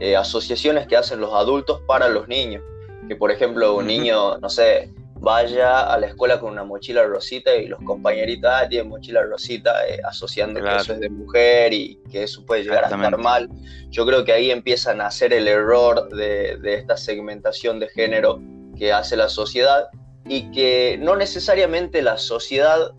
eh, 0.00 0.16
asociaciones 0.16 0.86
que 0.86 0.96
hacen 0.96 1.20
los 1.20 1.32
adultos 1.34 1.80
para 1.86 2.08
los 2.08 2.28
niños. 2.28 2.62
Que 3.06 3.16
por 3.16 3.30
ejemplo 3.30 3.76
un 3.76 3.86
niño, 3.86 4.38
no 4.38 4.48
sé, 4.50 4.92
vaya 5.20 5.92
a 5.92 5.98
la 5.98 6.06
escuela 6.06 6.38
con 6.38 6.52
una 6.52 6.64
mochila 6.64 7.04
rosita 7.04 7.54
y 7.56 7.66
los 7.66 7.80
compañeritos 7.82 8.50
ah, 8.52 8.68
tienen 8.68 8.88
mochila 8.88 9.22
rosita, 9.22 9.86
eh, 9.86 10.00
asociando 10.04 10.62
que 10.62 10.76
eso 10.76 10.92
es 10.92 11.00
de 11.00 11.10
mujer 11.10 11.72
y 11.72 11.98
que 12.10 12.24
eso 12.24 12.44
puede 12.46 12.62
llegar 12.62 12.84
a 12.84 12.88
estar 12.88 13.18
mal. 13.18 13.48
Yo 13.90 14.06
creo 14.06 14.24
que 14.24 14.32
ahí 14.32 14.50
empieza 14.50 14.92
a 14.92 14.94
nacer 14.94 15.32
el 15.32 15.48
error 15.48 16.08
de, 16.10 16.58
esta 16.62 16.96
segmentación 16.96 17.80
de 17.80 17.88
género 17.88 18.40
que 18.76 18.92
hace 18.92 19.16
la 19.16 19.28
sociedad 19.28 19.88
y 20.26 20.50
que 20.50 20.98
no 21.00 21.16
necesariamente 21.16 22.02
la 22.02 22.18
sociedad 22.18 22.92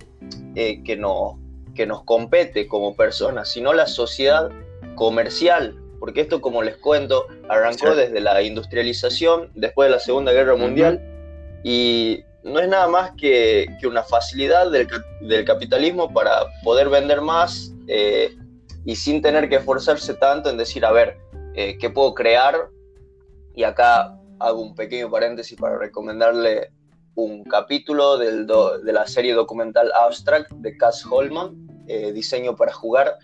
eh, 0.55 0.83
que, 0.83 0.97
nos, 0.97 1.35
que 1.73 1.85
nos 1.85 2.03
compete 2.03 2.67
como 2.67 2.95
personas, 2.95 3.51
sino 3.51 3.73
la 3.73 3.87
sociedad 3.87 4.49
comercial 4.95 5.78
porque 5.99 6.21
esto, 6.21 6.41
como 6.41 6.63
les 6.63 6.77
cuento, 6.77 7.27
arrancó 7.49 7.95
desde 7.95 8.19
la 8.19 8.41
industrialización, 8.41 9.51
después 9.55 9.87
de 9.89 9.95
la 9.95 9.99
Segunda 9.99 10.31
Guerra 10.31 10.55
Mundial, 10.55 11.01
y 11.63 12.23
no 12.43 12.59
es 12.59 12.67
nada 12.67 12.87
más 12.87 13.11
que, 13.17 13.67
una 13.85 14.03
facilidad 14.03 14.71
del, 14.71 15.45
capitalismo 15.45 16.11
para 16.13 16.45
poder 16.63 16.89
vender 16.89 17.21
más 17.21 17.73
eh, 17.87 18.35
y 18.85 18.95
sin 18.95 19.21
tener 19.21 19.49
que 19.49 19.55
esforzarse 19.55 20.13
tanto 20.13 20.49
en 20.49 20.57
decir, 20.57 20.85
a 20.85 20.91
ver, 20.91 21.17
eh, 21.55 21.77
¿qué 21.77 21.89
puedo 21.89 22.13
crear? 22.13 22.69
Y 23.55 23.63
acá 23.63 24.17
hago 24.39 24.61
un 24.61 24.75
pequeño 24.75 25.11
paréntesis 25.11 25.59
para 25.59 25.77
recomendarle 25.77 26.71
un 27.15 27.43
capítulo 27.43 28.17
del 28.17 28.47
de 28.47 28.93
la 28.93 29.05
serie 29.05 29.33
documental 29.33 29.91
Abstract 29.93 30.51
de 30.51 30.77
Cass 30.77 31.05
Holman, 31.05 31.67
eh, 31.87 32.13
Diseño 32.13 32.55
para 32.55 32.71
Jugar, 32.71 33.17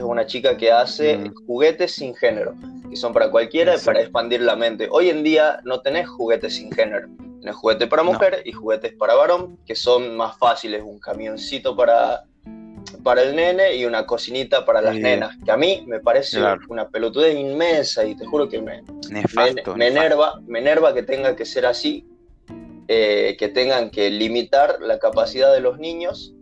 que 0.00 0.06
es 0.06 0.10
una 0.10 0.24
chica 0.24 0.56
que 0.56 0.72
hace 0.72 1.18
mm. 1.18 1.34
juguetes 1.46 1.92
sin 1.92 2.14
género, 2.14 2.54
que 2.88 2.96
son 2.96 3.12
para 3.12 3.30
cualquiera 3.30 3.76
para 3.84 4.00
expandir 4.00 4.40
la 4.40 4.56
mente. 4.56 4.88
Hoy 4.90 5.10
en 5.10 5.22
día 5.22 5.60
no 5.64 5.82
tenés 5.82 6.08
juguetes 6.08 6.54
sin 6.56 6.72
género. 6.72 7.08
Tenés 7.40 7.54
juguetes 7.56 7.86
para 7.86 8.02
mujer 8.02 8.42
y 8.46 8.52
juguetes 8.52 8.94
para 8.94 9.14
varón, 9.14 9.58
que 9.66 9.74
son 9.74 10.16
más 10.16 10.38
fáciles. 10.38 10.82
Un 10.82 10.98
camioncito 11.00 11.76
para, 11.76 12.24
para 13.02 13.22
el 13.22 13.36
nene 13.36 13.76
y 13.76 13.84
una 13.84 14.06
cocinita 14.06 14.64
para 14.64 14.80
las 14.80 14.94
nenas, 14.94 15.36
que 15.44 15.50
a 15.50 15.58
mí 15.58 15.84
me 15.86 16.00
parece 16.00 16.40
una 16.70 16.88
pelotudez 16.88 17.36
inmensa 17.36 18.02
y 18.04 18.14
te 18.14 18.24
juro 18.24 18.48
que 18.48 18.62
me, 18.62 18.82
me, 19.76 19.86
enerva, 19.86 20.40
me 20.46 20.60
enerva 20.60 20.94
que 20.94 21.02
tenga 21.02 21.36
que 21.36 21.44
ser 21.44 21.66
así, 21.66 22.06
eh, 22.88 23.36
que 23.38 23.48
tengan 23.48 23.90
que 23.90 24.10
limitar 24.10 24.78
la 24.80 24.98
capacidad 24.98 25.52
de 25.52 25.60
los 25.60 25.78
niños 25.78 26.34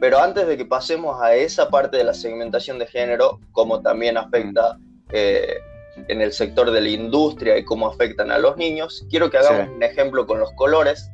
pero 0.00 0.20
antes 0.20 0.46
de 0.46 0.56
que 0.56 0.64
pasemos 0.64 1.20
a 1.20 1.34
esa 1.34 1.68
parte 1.68 1.96
de 1.96 2.04
la 2.04 2.14
segmentación 2.14 2.78
de 2.78 2.86
género, 2.86 3.40
cómo 3.52 3.80
también 3.80 4.16
afecta 4.16 4.78
eh, 5.10 5.58
en 6.08 6.20
el 6.20 6.32
sector 6.32 6.70
de 6.70 6.80
la 6.80 6.88
industria 6.88 7.56
y 7.56 7.64
cómo 7.64 7.88
afectan 7.88 8.30
a 8.30 8.38
los 8.38 8.56
niños, 8.56 9.06
quiero 9.10 9.30
que 9.30 9.38
hagamos 9.38 9.68
un 9.68 9.82
ejemplo 9.82 10.26
con 10.26 10.38
los 10.38 10.52
colores, 10.52 11.10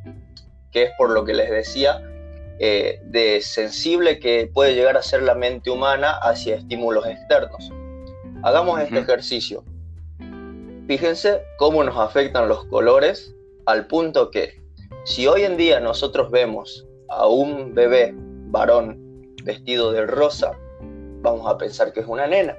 que 0.72 0.84
es 0.84 0.90
por 0.96 1.10
lo 1.10 1.24
que 1.24 1.34
les 1.34 1.50
decía, 1.50 2.02
eh, 2.58 3.00
de 3.04 3.40
sensible 3.40 4.18
que 4.18 4.50
puede 4.52 4.74
llegar 4.74 4.96
a 4.96 5.02
ser 5.02 5.22
la 5.22 5.34
mente 5.34 5.70
humana 5.70 6.12
hacia 6.22 6.56
estímulos 6.56 7.06
externos. 7.06 7.72
Hagamos 8.42 8.80
este 8.80 8.98
ejercicio. 8.98 9.64
Fíjense 10.86 11.42
cómo 11.56 11.84
nos 11.84 11.96
afectan 11.96 12.48
los 12.48 12.64
colores 12.66 13.34
al 13.66 13.86
punto 13.86 14.30
que 14.30 14.60
si 15.04 15.26
hoy 15.26 15.42
en 15.42 15.56
día 15.56 15.80
nosotros 15.80 16.30
vemos 16.30 16.86
a 17.08 17.26
un 17.26 17.74
bebé 17.74 18.14
varón 18.50 18.98
vestido 19.44 19.92
de 19.92 20.06
rosa, 20.06 20.52
vamos 21.22 21.46
a 21.46 21.56
pensar 21.56 21.92
que 21.92 22.00
es 22.00 22.06
una 22.06 22.26
nena, 22.26 22.56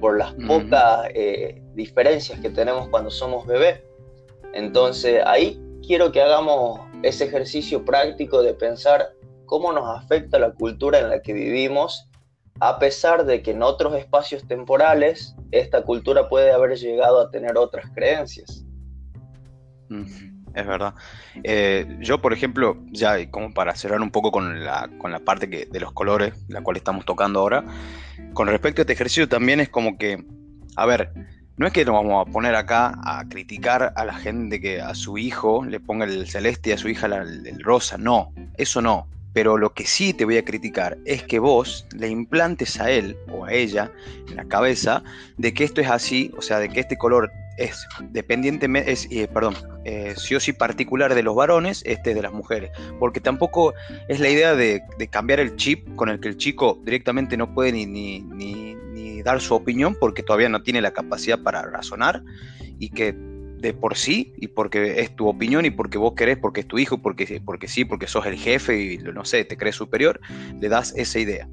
por 0.00 0.18
las 0.18 0.34
pocas 0.46 1.08
eh, 1.14 1.62
diferencias 1.74 2.38
que 2.40 2.50
tenemos 2.50 2.88
cuando 2.88 3.10
somos 3.10 3.46
bebés. 3.46 3.80
Entonces 4.52 5.22
ahí 5.26 5.60
quiero 5.86 6.12
que 6.12 6.22
hagamos 6.22 6.80
ese 7.02 7.24
ejercicio 7.24 7.84
práctico 7.84 8.42
de 8.42 8.54
pensar 8.54 9.12
cómo 9.46 9.72
nos 9.72 9.88
afecta 9.98 10.38
la 10.38 10.52
cultura 10.52 10.98
en 10.98 11.10
la 11.10 11.20
que 11.20 11.32
vivimos, 11.32 12.08
a 12.60 12.78
pesar 12.78 13.24
de 13.24 13.42
que 13.42 13.50
en 13.50 13.62
otros 13.62 13.94
espacios 13.96 14.46
temporales 14.46 15.34
esta 15.50 15.82
cultura 15.82 16.28
puede 16.28 16.52
haber 16.52 16.78
llegado 16.78 17.20
a 17.20 17.30
tener 17.30 17.56
otras 17.56 17.86
creencias 17.94 18.64
es 20.54 20.66
verdad. 20.66 20.94
Eh, 21.42 21.98
yo, 22.00 22.20
por 22.20 22.32
ejemplo, 22.32 22.78
ya 22.90 23.30
como 23.30 23.52
para 23.52 23.74
cerrar 23.74 24.00
un 24.00 24.10
poco 24.10 24.30
con 24.30 24.64
la, 24.64 24.88
con 24.98 25.10
la 25.10 25.18
parte 25.18 25.50
que, 25.50 25.66
de 25.66 25.80
los 25.80 25.92
colores, 25.92 26.34
la 26.48 26.62
cual 26.62 26.76
estamos 26.76 27.04
tocando 27.04 27.40
ahora, 27.40 27.64
con 28.32 28.48
respecto 28.48 28.80
a 28.80 28.82
este 28.82 28.92
ejercicio 28.92 29.28
también 29.28 29.60
es 29.60 29.68
como 29.68 29.98
que, 29.98 30.24
a 30.76 30.86
ver, 30.86 31.12
no 31.56 31.66
es 31.66 31.72
que 31.72 31.84
nos 31.84 31.94
vamos 31.94 32.26
a 32.26 32.30
poner 32.30 32.54
acá 32.54 32.98
a 33.04 33.24
criticar 33.28 33.92
a 33.94 34.04
la 34.04 34.14
gente 34.14 34.60
que 34.60 34.80
a 34.80 34.94
su 34.94 35.18
hijo 35.18 35.64
le 35.64 35.78
ponga 35.80 36.04
el 36.04 36.26
celeste 36.28 36.70
y 36.70 36.72
a 36.72 36.78
su 36.78 36.88
hija 36.88 37.06
el 37.06 37.62
rosa, 37.62 37.96
no, 37.96 38.32
eso 38.56 38.80
no. 38.80 39.08
Pero 39.32 39.58
lo 39.58 39.74
que 39.74 39.84
sí 39.84 40.14
te 40.14 40.24
voy 40.24 40.36
a 40.36 40.44
criticar 40.44 40.96
es 41.04 41.24
que 41.24 41.40
vos 41.40 41.86
le 41.96 42.08
implantes 42.08 42.80
a 42.80 42.90
él 42.90 43.16
o 43.32 43.44
a 43.44 43.52
ella 43.52 43.90
en 44.28 44.36
la 44.36 44.44
cabeza 44.44 45.02
de 45.36 45.52
que 45.52 45.64
esto 45.64 45.80
es 45.80 45.90
así, 45.90 46.32
o 46.36 46.42
sea, 46.42 46.60
de 46.60 46.68
que 46.68 46.78
este 46.78 46.96
color 46.96 47.32
es 47.56 47.86
dependientemente, 48.10 48.90
es, 48.90 49.06
eh, 49.10 49.28
perdón, 49.28 49.54
eh, 49.84 50.14
sí 50.16 50.34
o 50.34 50.40
sí 50.40 50.52
particular 50.52 51.14
de 51.14 51.22
los 51.22 51.34
varones, 51.34 51.82
este 51.86 52.14
de 52.14 52.22
las 52.22 52.32
mujeres. 52.32 52.70
Porque 52.98 53.20
tampoco 53.20 53.74
es 54.08 54.20
la 54.20 54.28
idea 54.28 54.54
de, 54.54 54.82
cambiar 55.10 55.40
el 55.40 55.56
chip 55.56 55.94
con 55.96 56.08
el 56.08 56.20
que 56.20 56.28
el 56.28 56.36
chico 56.36 56.80
directamente 56.84 57.36
no 57.36 57.54
puede 57.54 57.72
ni, 57.72 57.86
ni, 57.86 58.20
ni, 58.20 59.22
dar 59.22 59.40
su 59.40 59.54
opinión 59.54 59.96
porque 59.98 60.22
todavía 60.22 60.50
no 60.50 60.62
tiene 60.62 60.82
la 60.82 60.92
capacidad 60.92 61.42
para 61.42 61.62
razonar 61.62 62.22
y 62.78 62.90
que 62.90 63.14
de 63.14 63.72
por 63.72 63.96
sí 63.96 64.34
y 64.36 64.48
porque 64.48 65.00
es 65.00 65.16
tu 65.16 65.26
opinión 65.26 65.64
y 65.64 65.70
porque 65.70 65.96
vos 65.96 66.12
querés, 66.14 66.36
porque 66.36 66.60
es 66.60 66.68
tu 66.68 66.78
hijo, 66.78 66.98
porque, 66.98 67.40
porque 67.42 67.68
sí, 67.68 67.86
porque 67.86 68.06
sos 68.06 68.26
el 68.26 68.36
jefe 68.36 68.78
y 68.78 68.98
no 68.98 69.24
sé, 69.24 69.44
te 69.46 69.56
crees 69.56 69.76
superior, 69.76 70.20
le 70.60 70.68
das 70.68 70.92
esa 70.96 71.18
idea. 71.18 71.48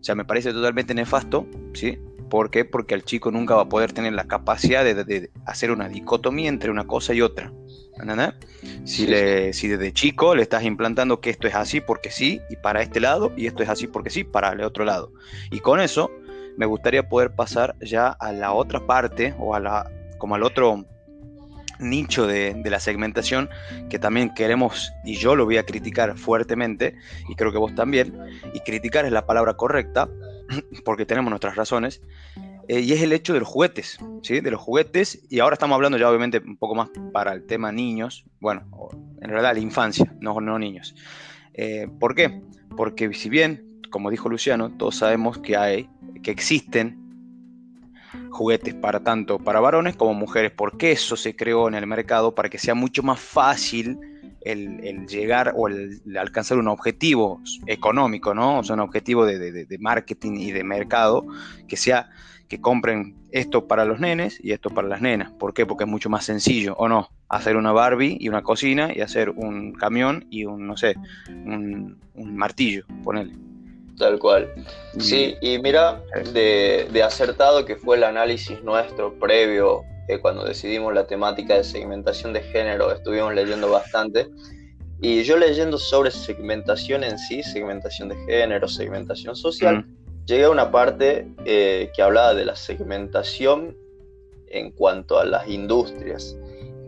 O 0.00 0.04
sea, 0.04 0.16
me 0.16 0.24
parece 0.24 0.52
totalmente 0.52 0.94
nefasto, 0.94 1.46
¿sí? 1.74 1.98
¿Por 2.32 2.48
qué? 2.48 2.64
Porque 2.64 2.94
el 2.94 3.04
chico 3.04 3.30
nunca 3.30 3.56
va 3.56 3.64
a 3.64 3.68
poder 3.68 3.92
tener 3.92 4.14
la 4.14 4.24
capacidad 4.24 4.86
de, 4.86 5.30
hacer 5.44 5.70
una 5.70 5.90
dicotomía 5.90 6.48
entre 6.48 6.70
una 6.70 6.86
cosa 6.86 7.12
y 7.12 7.20
otra. 7.20 7.52
¿Entendés? 8.00 8.32
Si, 8.84 9.04
si 9.52 9.68
desde 9.68 9.92
chico 9.92 10.34
le 10.34 10.40
estás 10.40 10.64
implantando 10.64 11.20
que 11.20 11.28
esto 11.28 11.46
es 11.46 11.54
así 11.54 11.82
porque 11.82 12.10
sí 12.10 12.40
y 12.48 12.56
para 12.56 12.80
este 12.80 13.00
lado 13.00 13.34
y 13.36 13.48
esto 13.48 13.62
es 13.62 13.68
así 13.68 13.86
porque 13.86 14.08
sí 14.08 14.24
para 14.24 14.48
el 14.52 14.62
otro 14.62 14.86
lado. 14.86 15.12
Y 15.50 15.60
con 15.60 15.78
eso 15.78 16.10
me 16.56 16.64
gustaría 16.64 17.06
poder 17.06 17.34
pasar 17.34 17.76
ya 17.82 18.08
a 18.08 18.32
la 18.32 18.54
otra 18.54 18.86
parte 18.86 19.34
o 19.38 19.54
a 19.54 19.60
la 19.60 19.90
como 20.16 20.34
al 20.34 20.42
otro 20.42 20.86
nicho 21.80 22.26
de, 22.26 22.62
la 22.64 22.80
segmentación 22.80 23.50
que 23.90 23.98
también 23.98 24.32
queremos, 24.32 24.90
y 25.04 25.16
yo 25.16 25.36
lo 25.36 25.44
voy 25.44 25.58
a 25.58 25.64
criticar 25.64 26.16
fuertemente, 26.16 26.94
y 27.28 27.34
creo 27.34 27.52
que 27.52 27.58
vos 27.58 27.74
también, 27.74 28.16
y 28.54 28.60
criticar 28.60 29.04
es 29.04 29.12
la 29.12 29.26
palabra 29.26 29.54
correcta, 29.54 30.08
porque 30.84 31.06
tenemos 31.06 31.30
nuestras 31.30 31.56
razones, 31.56 32.02
eh, 32.68 32.80
y 32.80 32.92
es 32.92 33.02
el 33.02 33.12
hecho 33.12 33.32
de 33.32 33.40
los 33.40 33.48
juguetes, 33.48 33.98
¿sí? 34.22 34.40
De 34.40 34.50
los 34.50 34.60
juguetes, 34.60 35.24
y 35.28 35.40
ahora 35.40 35.54
estamos 35.54 35.74
hablando 35.74 35.98
ya 35.98 36.08
obviamente 36.08 36.38
un 36.38 36.56
poco 36.56 36.74
más 36.74 36.90
para 37.12 37.32
el 37.32 37.44
tema 37.46 37.72
niños, 37.72 38.24
bueno, 38.40 38.64
en 39.20 39.30
realidad 39.30 39.54
la 39.54 39.60
infancia, 39.60 40.14
no, 40.20 40.40
no 40.40 40.58
niños. 40.58 40.94
Eh, 41.54 41.88
¿Por 41.98 42.14
qué? 42.14 42.42
Porque 42.76 43.12
si 43.14 43.28
bien, 43.28 43.80
como 43.90 44.10
dijo 44.10 44.28
Luciano, 44.28 44.70
todos 44.76 44.96
sabemos 44.96 45.38
que 45.38 45.56
hay, 45.56 45.88
que 46.22 46.30
existen 46.30 46.98
juguetes 48.30 48.74
para 48.74 49.00
tanto 49.00 49.38
para 49.38 49.60
varones 49.60 49.96
como 49.96 50.14
mujeres, 50.14 50.52
porque 50.56 50.92
eso 50.92 51.16
se 51.16 51.36
creó 51.36 51.68
en 51.68 51.74
el 51.74 51.86
mercado 51.86 52.34
para 52.34 52.48
que 52.48 52.58
sea 52.58 52.74
mucho 52.74 53.02
más 53.02 53.20
fácil 53.20 53.98
el, 54.44 55.06
llegar 55.06 55.52
o 55.56 55.68
el, 55.68 56.00
alcanzar 56.18 56.58
un 56.58 56.68
objetivo 56.68 57.40
económico, 57.66 58.34
¿no? 58.34 58.58
O 58.58 58.64
sea, 58.64 58.74
un 58.74 58.80
objetivo 58.80 59.26
de, 59.26 59.66
marketing 59.80 60.32
y 60.38 60.52
de 60.52 60.64
mercado 60.64 61.26
que 61.68 61.76
sea 61.76 62.10
que 62.48 62.60
compren 62.60 63.16
esto 63.30 63.66
para 63.66 63.86
los 63.86 63.98
nenes 63.98 64.38
y 64.42 64.52
esto 64.52 64.70
para 64.70 64.86
las 64.86 65.00
nenas. 65.00 65.30
¿Por 65.32 65.54
qué? 65.54 65.64
Porque 65.64 65.84
es 65.84 65.90
mucho 65.90 66.10
más 66.10 66.24
sencillo, 66.24 66.74
¿o 66.76 66.86
no? 66.88 67.08
Hacer 67.28 67.56
una 67.56 67.72
Barbie 67.72 68.18
y 68.20 68.28
una 68.28 68.42
cocina 68.42 68.90
y 68.94 69.00
hacer 69.00 69.30
un 69.30 69.72
camión 69.72 70.26
y 70.30 70.44
un, 70.44 70.66
no 70.66 70.76
sé, 70.76 70.96
un, 71.28 71.98
un 72.14 72.36
martillo, 72.36 72.84
ponele. 73.02 73.32
Tal 73.98 74.18
cual. 74.18 74.52
Sí, 74.98 75.36
y 75.40 75.58
mira, 75.58 76.02
de, 76.32 77.02
acertado 77.04 77.64
que 77.64 77.76
fue 77.76 77.96
el 77.96 78.04
análisis 78.04 78.62
nuestro 78.62 79.14
previo, 79.14 79.84
que 80.12 80.20
cuando 80.20 80.44
decidimos 80.44 80.94
la 80.94 81.06
temática 81.06 81.54
de 81.54 81.64
segmentación 81.64 82.32
de 82.32 82.42
género, 82.42 82.92
estuvimos 82.92 83.34
leyendo 83.34 83.70
bastante. 83.70 84.28
Y 85.00 85.22
yo 85.24 85.36
leyendo 85.36 85.78
sobre 85.78 86.10
segmentación 86.10 87.02
en 87.02 87.18
sí, 87.18 87.42
segmentación 87.42 88.08
de 88.08 88.16
género, 88.26 88.68
segmentación 88.68 89.34
social, 89.34 89.78
mm. 89.78 90.24
llegué 90.26 90.44
a 90.44 90.50
una 90.50 90.70
parte 90.70 91.26
eh, 91.44 91.90
que 91.94 92.02
hablaba 92.02 92.34
de 92.34 92.44
la 92.44 92.54
segmentación 92.54 93.76
en 94.48 94.70
cuanto 94.70 95.18
a 95.18 95.24
las 95.24 95.48
industrias. 95.48 96.36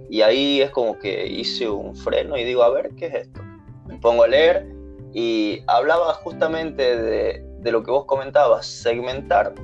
Y 0.08 0.22
ahí 0.22 0.60
es 0.60 0.70
como 0.70 0.98
que 0.98 1.26
hice 1.26 1.68
un 1.68 1.96
freno 1.96 2.36
y 2.36 2.44
digo, 2.44 2.62
a 2.62 2.70
ver, 2.70 2.90
¿qué 2.96 3.06
es 3.06 3.14
esto? 3.14 3.40
Me 3.86 3.96
pongo 3.98 4.24
a 4.24 4.28
leer 4.28 4.66
y 5.12 5.62
hablaba 5.66 6.12
justamente 6.14 6.96
de, 6.96 7.72
lo 7.72 7.82
que 7.82 7.90
vos 7.90 8.04
comentabas, 8.04 8.66
segmentar 8.66 9.54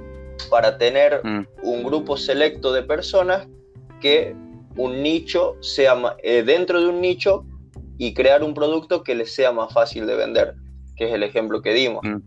para 0.47 0.79
tener 0.79 1.21
mm. 1.25 1.47
un 1.63 1.83
grupo 1.83 2.17
selecto 2.17 2.73
de 2.73 2.83
personas 2.83 3.47
que 4.01 4.35
un 4.77 5.03
nicho 5.03 5.57
sea 5.61 6.17
eh, 6.23 6.43
dentro 6.43 6.81
de 6.81 6.87
un 6.87 7.01
nicho 7.01 7.45
y 7.99 8.15
crear 8.15 8.43
un 8.43 8.55
producto 8.55 9.03
que 9.03 9.15
les 9.15 9.35
sea 9.35 9.53
más 9.53 9.73
fácil 9.73 10.07
de 10.07 10.17
vender, 10.17 10.55
que 10.97 11.09
es 11.09 11.13
el 11.13 11.23
ejemplo 11.23 11.61
que 11.61 11.75
dimos. 11.75 12.03
Mm. 12.03 12.19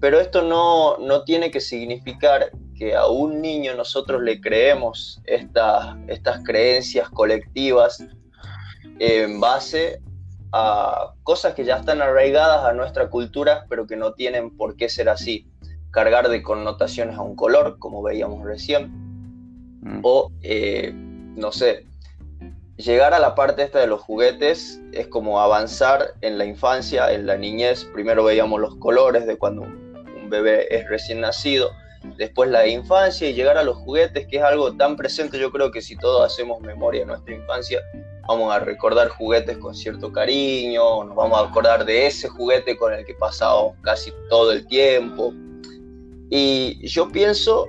Pero 0.00 0.18
esto 0.18 0.42
no, 0.42 0.96
no, 0.98 1.24
tiene 1.24 1.50
que 1.50 1.60
significar 1.60 2.50
que 2.74 2.96
a 2.96 3.06
un 3.06 3.42
niño 3.42 3.74
nosotros 3.74 4.22
le 4.22 4.40
creemos 4.40 5.20
estas, 5.26 5.96
estas 6.08 6.42
creencias 6.42 7.10
colectivas 7.10 8.02
en 8.98 9.38
base 9.38 10.00
a 10.52 11.12
cosas 11.22 11.54
que 11.54 11.64
ya 11.64 11.76
están 11.76 12.02
arraigadas 12.02 12.64
a 12.64 12.72
nuestra 12.72 13.10
cultura, 13.10 13.66
pero 13.68 13.86
que 13.86 13.96
no 13.96 14.14
tienen 14.14 14.56
por 14.56 14.76
qué 14.76 14.88
ser 14.88 15.08
así. 15.08 15.46
Cargar 15.90 16.28
de 16.28 16.42
connotaciones 16.42 17.16
a 17.16 17.22
un 17.22 17.36
color, 17.36 17.78
como 17.78 18.02
veíamos 18.02 18.44
recién, 18.44 18.90
mm. 19.82 20.00
o, 20.02 20.30
eh, 20.42 20.92
no 20.94 21.52
sé, 21.52 21.86
llegar 22.76 23.14
a 23.14 23.18
la 23.18 23.34
parte 23.34 23.62
esta 23.62 23.80
de 23.80 23.86
los 23.86 24.00
juguetes 24.00 24.80
es 24.92 25.06
como 25.08 25.40
avanzar 25.40 26.14
en 26.20 26.38
la 26.38 26.44
infancia, 26.44 27.12
en 27.12 27.26
la 27.26 27.36
niñez. 27.36 27.84
Primero 27.92 28.24
veíamos 28.24 28.60
los 28.60 28.76
colores 28.76 29.26
de 29.26 29.36
cuando 29.36 29.62
un 29.62 30.30
bebé 30.30 30.66
es 30.74 30.88
recién 30.88 31.20
nacido, 31.20 31.70
después 32.16 32.50
la 32.50 32.66
infancia 32.66 33.28
y 33.28 33.34
llegar 33.34 33.58
a 33.58 33.62
los 33.62 33.76
juguetes, 33.76 34.26
que 34.26 34.38
es 34.38 34.42
algo 34.42 34.76
tan 34.76 34.96
presente, 34.96 35.38
yo 35.38 35.50
creo 35.50 35.70
que 35.70 35.82
si 35.82 35.96
todos 35.96 36.24
hacemos 36.24 36.60
memoria 36.60 37.00
de 37.00 37.06
nuestra 37.06 37.34
infancia, 37.34 37.80
vamos 38.26 38.52
a 38.52 38.60
recordar 38.60 39.08
juguetes 39.08 39.58
con 39.58 39.74
cierto 39.74 40.12
cariño, 40.12 41.04
nos 41.04 41.16
vamos 41.16 41.38
a 41.38 41.48
acordar 41.48 41.84
de 41.84 42.06
ese 42.06 42.28
juguete 42.28 42.76
con 42.76 42.92
el 42.92 43.04
que 43.04 43.14
pasamos 43.14 43.74
casi 43.82 44.12
todo 44.28 44.52
el 44.52 44.66
tiempo. 44.66 45.34
Y 46.30 46.86
yo 46.86 47.08
pienso 47.08 47.68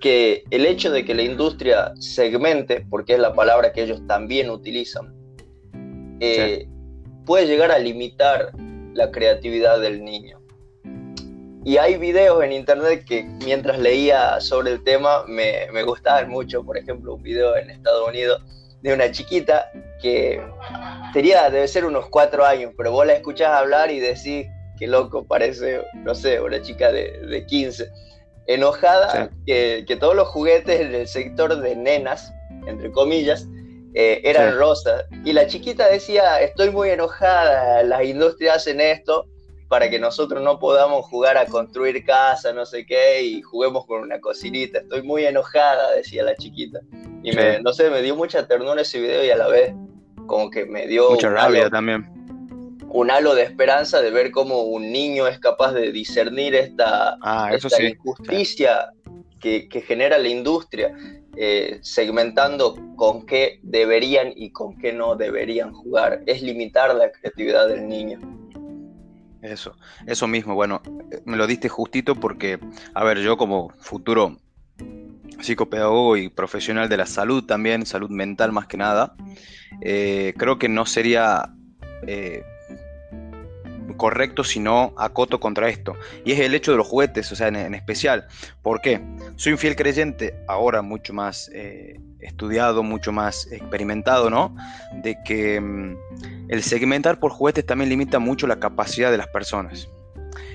que 0.00 0.44
el 0.50 0.66
hecho 0.66 0.90
de 0.90 1.04
que 1.04 1.14
la 1.14 1.22
industria 1.22 1.92
segmente, 1.98 2.84
porque 2.90 3.14
es 3.14 3.20
la 3.20 3.34
palabra 3.34 3.72
que 3.72 3.82
ellos 3.82 4.04
también 4.06 4.50
utilizan, 4.50 5.14
eh, 6.20 6.66
puede 7.24 7.46
llegar 7.46 7.70
a 7.70 7.78
limitar 7.78 8.50
la 8.94 9.10
creatividad 9.10 9.80
del 9.80 10.04
niño. 10.04 10.40
Y 11.64 11.76
hay 11.76 11.96
videos 11.98 12.42
en 12.42 12.52
internet 12.52 13.04
que 13.06 13.22
mientras 13.44 13.78
leía 13.78 14.40
sobre 14.40 14.72
el 14.72 14.82
tema 14.82 15.24
me, 15.28 15.70
me 15.72 15.82
gustaban 15.82 16.30
mucho, 16.30 16.64
por 16.64 16.76
ejemplo, 16.76 17.14
un 17.14 17.22
video 17.22 17.56
en 17.56 17.70
Estados 17.70 18.08
Unidos 18.08 18.42
de 18.82 18.94
una 18.94 19.10
chiquita 19.10 19.70
que 20.00 20.42
tenía, 21.12 21.50
debe 21.50 21.68
ser 21.68 21.84
unos 21.84 22.08
cuatro 22.08 22.44
años, 22.44 22.72
pero 22.76 22.92
vos 22.92 23.06
la 23.06 23.12
escuchás 23.12 23.50
hablar 23.50 23.90
y 23.90 24.00
decís, 24.00 24.46
qué 24.80 24.86
loco, 24.86 25.24
parece, 25.24 25.82
no 25.94 26.14
sé, 26.14 26.40
una 26.40 26.60
chica 26.60 26.90
de, 26.90 27.20
de 27.26 27.46
15, 27.46 27.88
enojada 28.46 29.30
que, 29.46 29.84
que, 29.86 29.96
todos 29.96 30.16
los 30.16 30.26
juguetes 30.28 30.80
en 30.80 30.94
el 30.94 31.06
sector 31.06 31.54
de 31.60 31.76
nenas, 31.76 32.32
entre 32.66 32.90
comillas, 32.90 33.46
eh, 33.92 34.22
eran 34.24 34.56
rosas. 34.56 35.04
Y 35.24 35.34
la 35.34 35.46
chiquita 35.46 35.86
decía, 35.88 36.40
estoy 36.40 36.70
muy 36.70 36.88
enojada, 36.88 37.82
las 37.82 38.04
industrias 38.04 38.56
hacen 38.56 38.80
esto 38.80 39.26
para 39.68 39.90
que 39.90 39.98
nosotros 39.98 40.42
no 40.42 40.58
podamos 40.58 41.04
jugar 41.06 41.36
a 41.36 41.44
construir 41.44 42.02
casa, 42.04 42.52
no 42.54 42.64
sé 42.64 42.86
qué, 42.86 43.22
y 43.22 43.42
juguemos 43.42 43.84
con 43.86 44.00
una 44.00 44.18
cocinita. 44.18 44.78
Estoy 44.78 45.02
muy 45.02 45.26
enojada, 45.26 45.92
decía 45.92 46.24
la 46.24 46.34
chiquita. 46.36 46.80
Y 47.22 47.32
me, 47.32 47.60
no 47.60 47.72
sé, 47.74 47.90
me 47.90 48.00
dio 48.00 48.16
mucha 48.16 48.48
ternura 48.48 48.80
ese 48.80 48.98
video 48.98 49.24
y 49.24 49.30
a 49.30 49.36
la 49.36 49.46
vez 49.46 49.74
como 50.26 50.50
que 50.50 50.64
me 50.64 50.86
dio... 50.86 51.10
Mucha 51.10 51.28
rabia 51.28 51.68
también. 51.68 52.19
Un 52.92 53.10
halo 53.10 53.34
de 53.34 53.44
esperanza 53.44 54.00
de 54.02 54.10
ver 54.10 54.32
cómo 54.32 54.62
un 54.62 54.90
niño 54.90 55.28
es 55.28 55.38
capaz 55.38 55.72
de 55.72 55.92
discernir 55.92 56.54
esta, 56.56 57.16
ah, 57.22 57.50
injusticia 57.80 58.90
que, 59.38 59.84
genera 59.86 60.18
la 60.18 60.28
industria, 60.28 60.92
eh, 61.36 61.78
segmentando 61.82 62.76
con 62.96 63.26
qué 63.26 63.60
deberían 63.62 64.32
y 64.34 64.50
con 64.50 64.76
qué 64.76 64.92
no 64.92 65.14
deberían 65.14 65.72
jugar. 65.72 66.22
Es 66.26 66.42
limitar 66.42 66.94
la 66.94 67.12
creatividad 67.12 67.68
del 67.68 67.88
niño. 67.88 68.18
Eso, 69.40 69.76
eso 70.06 70.26
mismo. 70.26 70.54
Bueno, 70.54 70.82
me 71.24 71.36
lo 71.36 71.46
diste 71.46 71.68
justito 71.68 72.16
porque, 72.16 72.58
a 72.92 73.04
ver, 73.04 73.18
yo 73.20 73.36
como 73.36 73.70
futuro 73.78 74.36
psicopedagogo 75.40 76.16
y 76.16 76.28
profesional 76.28 76.88
de 76.88 76.96
la 76.96 77.06
salud 77.06 77.44
también, 77.44 77.86
salud 77.86 78.10
mental 78.10 78.52
más 78.52 78.66
que 78.66 78.76
nada, 78.76 79.14
eh, 79.80 80.34
creo 80.36 80.58
que 80.58 80.68
no 80.68 80.84
sería 80.86 81.54
eh, 82.06 82.42
correcto 84.00 84.44
si 84.44 84.60
no 84.60 84.94
acoto 84.96 85.38
contra 85.40 85.68
esto. 85.68 85.94
Y 86.24 86.32
es 86.32 86.40
el 86.40 86.54
hecho 86.54 86.70
de 86.70 86.78
los 86.78 86.88
juguetes, 86.88 87.30
o 87.32 87.36
sea, 87.36 87.48
en, 87.48 87.74
especial. 87.74 88.26
¿Por 88.62 88.80
qué? 88.80 88.98
Soy 89.36 89.52
un 89.52 89.58
fiel 89.58 89.76
creyente, 89.76 90.34
ahora 90.48 90.80
mucho 90.80 91.12
más 91.12 91.50
eh, 91.52 92.00
estudiado, 92.20 92.82
mucho 92.82 93.12
más 93.12 93.46
experimentado, 93.52 94.30
¿no? 94.30 94.56
De 95.02 95.18
que 95.22 95.60
mm, 95.60 95.96
el 96.48 96.62
segmentar 96.62 97.20
por 97.20 97.30
juguetes 97.30 97.66
también 97.66 97.90
limita 97.90 98.18
mucho 98.18 98.46
la 98.46 98.58
capacidad 98.58 99.10
de 99.10 99.18
las 99.18 99.28
personas. 99.28 99.86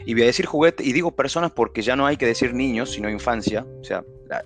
Y 0.08 0.16
voy 0.16 0.24
a 0.24 0.26
decir 0.26 0.48
juguete, 0.48 0.84
y 0.84 0.92
digo 0.92 1.12
personas 1.12 1.52
porque 1.52 1.84
ya 1.84 1.96
no 1.96 2.08
hay 2.08 2.18
que 2.18 2.26
decir 2.26 2.52
niños, 2.52 2.94
sino 2.94 3.12
infancia, 3.12 3.64
o 3.80 3.84
sea, 3.84 4.04
la, 4.28 4.44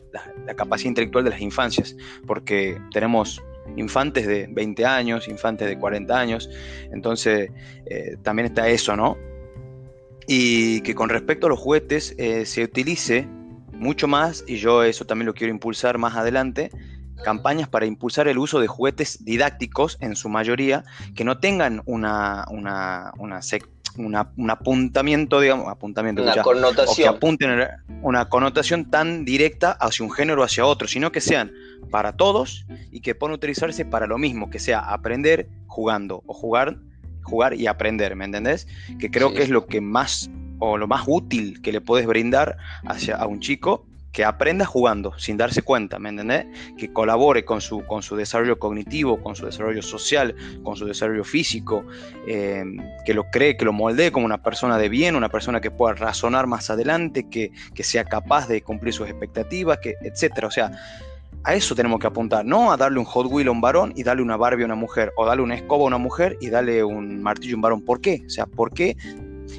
capacidad 0.56 0.90
intelectual 0.90 1.24
de 1.24 1.30
las 1.30 1.40
infancias, 1.40 1.96
porque 2.28 2.82
tenemos 2.92 3.42
infantes 3.78 4.28
de 4.28 4.48
20 4.50 4.86
años, 4.86 5.28
infantes 5.28 5.68
de 5.68 5.78
40 5.78 6.18
años, 6.18 6.50
entonces 6.92 7.52
eh, 7.86 8.18
también 8.24 8.48
está 8.48 8.68
eso, 8.70 8.96
¿no? 8.96 9.18
Y 10.28 10.82
que 10.82 10.94
con 10.94 11.10
respecto 11.10 11.48
a 11.48 11.50
los 11.50 11.60
juguetes 11.60 12.16
eh, 12.18 12.46
se 12.46 12.64
utilice 12.64 13.28
mucho 13.74 14.08
más, 14.08 14.44
y 14.48 14.58
yo 14.58 14.84
eso 14.84 15.06
también 15.06 15.28
lo 15.28 15.34
quiero 15.34 15.54
impulsar 15.54 15.98
más 15.98 16.16
adelante, 16.16 16.70
campañas 17.24 17.68
para 17.68 17.86
impulsar 17.86 18.28
el 18.28 18.38
uso 18.38 18.60
de 18.60 18.68
juguetes 18.68 19.24
didácticos 19.24 19.98
en 20.02 20.16
su 20.16 20.30
mayoría, 20.30 20.84
que 21.16 21.24
no 21.24 21.40
tengan 21.40 21.82
una, 21.86 22.46
una, 22.50 23.12
una, 23.18 23.42
un 23.98 24.50
apuntamiento, 24.50 25.40
digamos, 25.40 25.68
apuntamiento, 25.68 26.24
una 26.24 26.42
connotación. 26.42 26.96
que 26.96 27.08
apunten 27.08 27.68
una 28.02 28.30
connotación 28.30 28.90
tan 28.90 29.26
directa 29.26 29.72
hacia 29.72 30.06
un 30.06 30.12
género 30.12 30.42
o 30.42 30.44
hacia 30.46 30.66
otro, 30.66 30.88
sino 30.88 31.12
que 31.12 31.22
sean 31.22 31.52
para 31.90 32.14
todos 32.14 32.66
y 32.92 33.02
que 33.02 33.16
puedan 33.16 33.36
utilizarse 33.36 33.86
para 33.86 34.08
lo 34.08 34.18
mismo, 34.18 34.50
que 34.50 34.60
sea 34.60 34.80
aprender 34.80 35.50
jugando 35.68 36.24
o 36.28 36.34
jugar, 36.34 36.78
jugar 37.24 37.54
y 37.54 37.68
aprender, 37.68 38.16
¿me 38.16 38.26
entendés? 38.26 38.68
Que 39.00 39.10
creo 39.10 39.34
que 39.34 39.44
es 39.44 39.50
lo 39.50 39.66
que 39.66 39.82
más 39.82 40.30
o 40.60 40.78
lo 40.78 40.88
más 40.88 41.04
útil 41.08 41.62
que 41.62 41.72
le 41.72 41.82
puedes 41.82 42.06
brindar 42.06 42.58
hacia, 42.86 43.16
a 43.16 43.28
un 43.28 43.40
chico 43.40 43.86
que 44.12 44.26
aprenda 44.26 44.66
jugando 44.66 45.14
sin 45.18 45.38
darse 45.38 45.62
cuenta, 45.62 46.00
¿me 46.00 46.10
entendés? 46.10 46.46
Que 46.78 46.92
colabore 46.92 47.46
con 47.46 47.62
su, 47.62 47.86
con 47.86 48.02
su 48.02 48.16
desarrollo 48.16 48.58
cognitivo, 48.58 49.22
con 49.22 49.36
su 49.36 49.46
desarrollo 49.46 49.82
social, 49.82 50.36
con 50.64 50.76
su 50.76 50.86
desarrollo 50.86 51.24
físico, 51.24 51.86
eh, 52.28 52.64
que 53.06 53.14
lo 53.14 53.30
cree, 53.30 53.56
que 53.56 53.66
lo 53.66 53.74
moldee 53.74 54.12
como 54.12 54.26
una 54.26 54.42
persona 54.42 54.78
de 54.78 54.90
bien, 54.90 55.16
una 55.16 55.30
persona 55.30 55.62
que 55.62 55.72
pueda 55.72 55.94
razonar 55.94 56.48
más 56.48 56.70
adelante, 56.70 57.30
que, 57.30 57.52
que 57.74 57.84
sea 57.84 58.04
capaz 58.04 58.48
de 58.48 58.62
cumplir 58.62 58.94
sus 58.94 59.08
expectativas, 59.08 59.78
que, 59.78 59.96
etcétera. 60.02 60.48
O 60.48 60.52
sea, 60.52 60.72
a 61.44 61.54
eso 61.54 61.76
tenemos 61.76 62.00
que 62.00 62.08
apuntar, 62.08 62.46
no 62.46 62.72
a 62.72 62.78
darle 62.78 63.00
un 63.00 63.06
Hot 63.06 63.28
Wheel 63.28 63.48
a 63.48 63.52
un 63.52 63.62
varón 63.62 63.94
y 63.96 64.04
darle 64.04 64.24
una 64.24 64.38
Barbie 64.38 64.64
a 64.64 64.66
una 64.66 64.76
mujer, 64.76 65.14
o 65.16 65.26
darle 65.26 65.44
una 65.44 65.56
escoba 65.56 65.84
a 65.84 65.88
una 65.88 65.98
mujer 65.98 66.38
y 66.42 66.50
darle 66.50 66.84
un 66.84 67.22
martillo 67.22 67.54
a 67.54 67.58
un 67.58 67.62
varón. 67.62 67.82
¿Por 67.86 68.02
qué? 68.02 68.24
O 68.26 68.30
sea, 68.30 68.46
¿por 68.46 68.74
qué? 68.74 68.98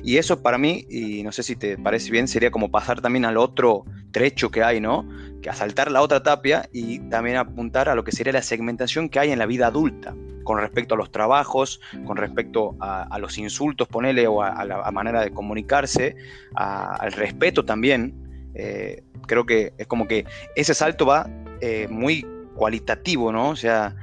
Y 0.03 0.17
eso 0.17 0.43
para 0.43 0.59
mí, 0.59 0.87
y 0.89 1.23
no 1.23 1.33
sé 1.33 1.43
si 1.43 1.57
te 1.57 1.77
parece 1.77 2.11
bien, 2.11 2.29
sería 2.29 2.51
como 2.51 2.71
pasar 2.71 3.01
también 3.01 3.25
al 3.25 3.37
otro 3.37 3.85
trecho 4.13 4.51
que 4.51 4.63
hay, 4.63 4.81
¿no? 4.81 5.09
Que 5.43 5.51
asaltar 5.51 5.91
la 5.91 6.03
otra 6.03 6.23
tapia 6.23 6.69
y 6.73 6.99
también 7.11 7.37
apuntar 7.37 7.89
a 7.89 7.95
lo 7.95 8.05
que 8.05 8.13
sería 8.13 8.33
la 8.33 8.43
segmentación 8.43 9.09
que 9.09 9.19
hay 9.19 9.31
en 9.31 9.39
la 9.39 9.47
vida 9.47 9.67
adulta 9.67 10.15
con 10.45 10.59
respecto 10.59 10.95
a 10.95 10.99
los 10.99 11.13
trabajos, 11.13 11.81
con 12.07 12.17
respecto 12.17 12.77
a, 12.81 13.19
los 13.19 13.39
insultos, 13.39 13.87
ponele, 13.89 14.27
o 14.27 14.43
a, 14.43 14.65
la 14.65 14.91
manera 14.91 15.23
de 15.23 15.31
comunicarse, 15.31 16.17
al 16.55 17.13
respeto 17.13 17.65
también. 17.65 18.51
Eh, 18.55 19.05
creo 19.29 19.47
que 19.47 19.73
es 19.79 19.87
como 19.87 20.09
que 20.09 20.25
ese 20.57 20.75
salto 20.75 21.07
va 21.07 21.31
eh, 21.61 21.87
muy 21.89 22.27
cualitativo, 22.57 23.31
¿no? 23.31 23.51
O 23.51 23.57
sea, 23.57 23.95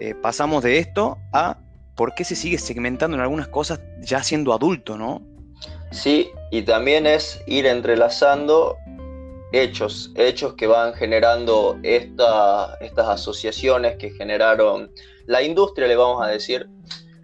eh, 0.00 0.14
pasamos 0.14 0.64
de 0.64 0.78
esto 0.78 1.18
a 1.32 1.58
por 1.98 2.14
qué 2.14 2.24
se 2.24 2.36
sigue 2.36 2.58
segmentando 2.58 3.16
en 3.16 3.22
algunas 3.22 3.48
cosas 3.48 3.80
ya 4.00 4.22
siendo 4.22 4.54
adulto, 4.54 4.96
¿no? 4.96 5.20
Sí, 5.90 6.30
y 6.52 6.62
también 6.62 7.08
es 7.08 7.42
ir 7.48 7.66
entrelazando 7.66 8.76
hechos, 9.52 10.12
hechos 10.14 10.54
que 10.54 10.68
van 10.68 10.94
generando 10.94 11.76
esta, 11.82 12.76
estas 12.80 13.08
asociaciones 13.08 13.96
que 13.96 14.10
generaron 14.10 14.92
la 15.26 15.42
industria, 15.42 15.88
le 15.88 15.96
vamos 15.96 16.22
a 16.24 16.28
decir, 16.28 16.68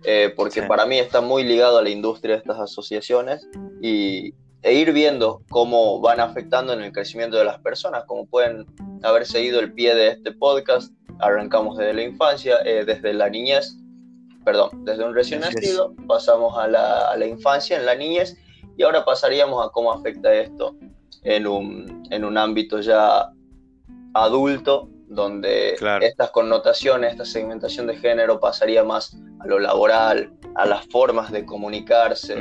eh, 0.03 0.33
porque 0.35 0.65
para 0.65 0.87
mí 0.87 0.99
está 0.99 1.21
muy 1.21 1.45
ligado 1.45 1.79
a 1.79 1.83
la 1.83 1.91
industria 1.91 2.35
estas 2.35 2.59
asociaciones 2.59 3.47
y, 3.81 4.35
e 4.63 4.75
ir 4.75 4.93
viendo 4.93 5.43
cómo 5.51 6.01
van 6.01 6.19
afectando 6.19 6.73
en 6.73 6.83
el 6.83 6.91
crecimiento 6.91 7.37
de 7.37 7.45
las 7.45 7.61
personas, 7.61 8.03
como 8.07 8.27
pueden 8.27 8.67
haber 9.05 9.25
seguido 9.25 9.61
el 9.61 9.73
pie 9.73 9.95
de 9.95 10.09
este 10.09 10.33
podcast, 10.33 10.93
arrancamos 11.21 11.79
desde 11.79 11.95
la 11.95 12.03
infancia, 12.03 12.57
eh, 12.65 12.85
desde 12.85 13.15
la 13.15 13.31
niñez, 13.31 13.77
perdón, 14.45 14.85
desde 14.85 15.05
un 15.05 15.15
recién 15.15 15.41
nacido, 15.41 15.95
pasamos 16.07 16.57
a 16.59 16.69
la, 16.69 17.11
a 17.11 17.17
la, 17.17 17.27
infancia, 17.27 17.79
en 17.79 17.87
la 17.87 17.95
niñez, 17.95 18.37
y 18.77 18.83
ahora 18.83 19.05
pasaríamos 19.05 19.65
a 19.65 19.71
cómo 19.71 19.93
afecta 19.93 20.35
esto 20.35 20.77
en 21.23 21.47
un, 21.47 22.07
en 22.11 22.25
un 22.25 22.37
ámbito 22.37 22.81
ya 22.81 23.31
adulto, 24.15 24.89
donde 25.09 25.77
estas 26.01 26.31
connotaciones, 26.31 27.13
esta 27.13 27.25
segmentación 27.25 27.87
de 27.87 27.97
género 27.97 28.41
pasaría 28.41 28.83
más 28.85 29.17
a 29.41 29.47
lo 29.47 29.59
laboral, 29.59 30.33
a 30.55 30.67
las 30.67 30.87
formas 30.87 31.31
de 31.31 31.45
comunicarse. 31.45 32.37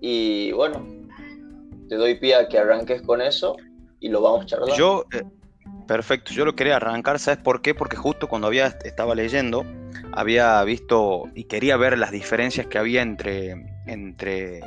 Y 0.00 0.52
bueno, 0.52 0.86
te 1.88 1.96
doy 1.96 2.16
pie 2.16 2.34
a 2.34 2.48
que 2.48 2.58
arranques 2.58 3.02
con 3.02 3.22
eso 3.22 3.56
y 4.00 4.08
lo 4.08 4.20
vamos 4.20 4.46
charlando. 4.46 4.76
Yo, 4.76 5.04
eh, 5.12 5.22
perfecto, 5.86 6.32
yo 6.32 6.44
lo 6.44 6.54
quería 6.54 6.76
arrancar, 6.76 7.18
¿sabes 7.18 7.40
por 7.40 7.62
qué? 7.62 7.74
Porque 7.74 7.96
justo 7.96 8.28
cuando 8.28 8.48
había, 8.48 8.66
estaba 8.84 9.14
leyendo, 9.14 9.64
había 10.16 10.64
visto 10.64 11.24
y 11.34 11.44
quería 11.44 11.76
ver 11.76 11.98
las 11.98 12.10
diferencias 12.10 12.66
que 12.66 12.78
había 12.78 13.02
entre, 13.02 13.54
entre 13.86 14.60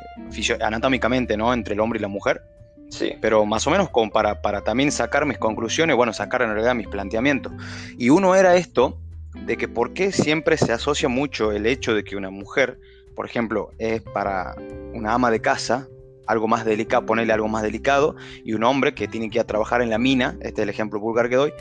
anatómicamente, 0.60 1.36
¿no? 1.36 1.52
Entre 1.52 1.74
el 1.74 1.80
hombre 1.80 1.98
y 1.98 2.02
la 2.02 2.08
mujer. 2.08 2.42
Sí. 2.88 3.14
Pero 3.20 3.44
más 3.46 3.66
o 3.66 3.70
menos 3.70 3.90
como 3.90 4.10
para, 4.10 4.42
para 4.42 4.62
también 4.62 4.90
sacar 4.92 5.26
mis 5.26 5.38
conclusiones, 5.38 5.96
bueno, 5.96 6.12
sacar 6.12 6.42
en 6.42 6.52
realidad 6.52 6.74
mis 6.74 6.88
planteamientos. 6.88 7.52
Y 7.98 8.10
uno 8.10 8.34
era 8.34 8.56
esto, 8.56 8.98
de 9.34 9.56
que 9.56 9.68
por 9.68 9.92
qué 9.92 10.12
siempre 10.12 10.56
se 10.56 10.72
asocia 10.72 11.08
mucho 11.08 11.52
el 11.52 11.66
hecho 11.66 11.94
de 11.94 12.04
que 12.04 12.16
una 12.16 12.30
mujer, 12.30 12.78
por 13.14 13.26
ejemplo, 13.26 13.70
es 13.78 14.02
para 14.02 14.54
una 14.92 15.14
ama 15.14 15.30
de 15.30 15.40
casa, 15.40 15.88
algo 16.26 16.46
más 16.46 16.64
delicado, 16.64 17.06
ponerle 17.06 17.32
algo 17.32 17.48
más 17.48 17.62
delicado, 17.62 18.14
y 18.44 18.52
un 18.52 18.62
hombre 18.62 18.94
que 18.94 19.08
tiene 19.08 19.30
que 19.30 19.38
ir 19.38 19.42
a 19.42 19.46
trabajar 19.46 19.82
en 19.82 19.90
la 19.90 19.98
mina, 19.98 20.36
este 20.40 20.60
es 20.60 20.64
el 20.64 20.68
ejemplo 20.68 21.00
vulgar 21.00 21.28
que 21.28 21.36
doy, 21.36 21.52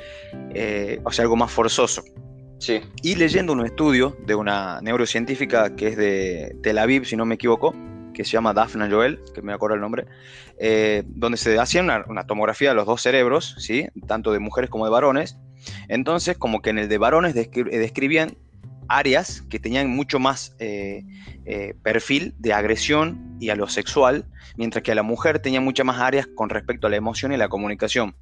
eh, 0.54 1.00
o 1.04 1.12
sea, 1.12 1.24
algo 1.24 1.36
más 1.36 1.52
forzoso. 1.52 2.04
Y 3.02 3.16
leyendo 3.16 3.54
un 3.54 3.66
estudio 3.66 4.18
de 4.26 4.36
una 4.36 4.82
neurocientífica 4.82 5.76
que 5.76 5.88
es 5.88 5.98
de 5.98 6.58
Tel 6.62 6.78
Aviv, 6.78 7.06
si 7.06 7.16
no 7.16 7.26
me 7.26 7.36
equivoco, 7.36 7.74
que 8.14 8.26
se 8.26 8.32
llama 8.32 8.54
Daphne 8.54 8.90
Joel, 8.90 9.22
que 9.34 9.42
me 9.42 9.54
acuerdo 9.54 9.76
el 9.76 9.82
nombre, 9.82 10.06
eh, 10.58 11.04
donde 11.08 11.38
se 11.38 11.58
hacía 11.58 11.82
una, 11.82 12.28
tomografía 12.28 12.70
de 12.70 12.76
los 12.76 12.86
dos 12.86 13.02
cerebros, 13.02 13.56
¿sí? 13.60 13.88
tanto 14.08 14.34
de 14.34 14.40
mujeres 14.40 14.70
como 14.70 14.86
de 14.86 14.92
varones. 14.92 15.38
Entonces, 15.88 16.38
como 16.38 16.62
que 16.62 16.70
en 16.70 16.80
el 16.80 16.90
de 16.90 16.98
varones 16.98 17.34
describían 17.34 18.36
áreas 18.90 19.44
que 19.50 19.60
tenían 19.60 19.90
mucho 19.90 20.20
más 20.20 20.56
eh, 20.60 21.06
eh, 21.46 21.76
perfil 21.82 22.34
de 22.40 22.54
agresión 22.54 23.38
y 23.40 23.50
a 23.50 23.56
lo 23.56 23.70
sexual, 23.70 24.26
mientras 24.58 24.84
que 24.84 24.92
a 24.92 24.96
la 24.96 25.04
mujer 25.04 25.40
tenía 25.40 25.62
muchas 25.62 25.86
más 25.86 26.00
áreas 26.02 26.28
con 26.36 26.50
respecto 26.50 26.88
a 26.88 26.90
la 26.90 26.98
emoción 26.98 27.32
y 27.32 27.38
la 27.38 27.48
comunicación. 27.48 28.16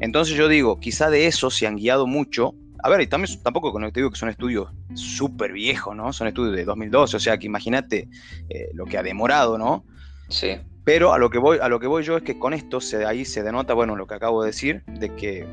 Entonces 0.00 0.36
yo 0.36 0.48
digo, 0.48 0.80
quizá 0.80 1.10
de 1.10 1.26
eso 1.26 1.50
se 1.50 1.66
han 1.66 1.76
guiado 1.76 2.06
mucho. 2.06 2.54
A 2.82 2.88
ver, 2.88 3.00
y 3.00 3.06
también, 3.06 3.42
tampoco 3.42 3.72
te 3.72 4.00
digo 4.00 4.10
que 4.10 4.18
son 4.18 4.28
estudios 4.28 4.68
súper 4.94 5.52
viejos, 5.52 5.94
¿no? 5.94 6.12
Son 6.12 6.26
estudios 6.26 6.56
de 6.56 6.64
2012, 6.64 7.16
o 7.16 7.20
sea 7.20 7.38
que 7.38 7.46
imagínate 7.46 8.08
eh, 8.48 8.70
lo 8.74 8.86
que 8.86 8.98
ha 8.98 9.02
demorado, 9.02 9.56
¿no? 9.56 9.84
Sí. 10.28 10.58
Pero 10.84 11.12
a 11.12 11.18
lo 11.18 11.30
que 11.30 11.38
voy, 11.38 11.58
a 11.62 11.68
lo 11.68 11.78
que 11.78 11.86
voy 11.86 12.02
yo 12.02 12.16
es 12.16 12.24
que 12.24 12.38
con 12.38 12.54
esto 12.54 12.80
se, 12.80 13.06
ahí 13.06 13.24
se 13.24 13.44
denota, 13.44 13.74
bueno, 13.74 13.94
lo 13.94 14.06
que 14.08 14.14
acabo 14.14 14.42
de 14.42 14.48
decir, 14.48 14.82
de 14.86 15.14
que 15.14 15.46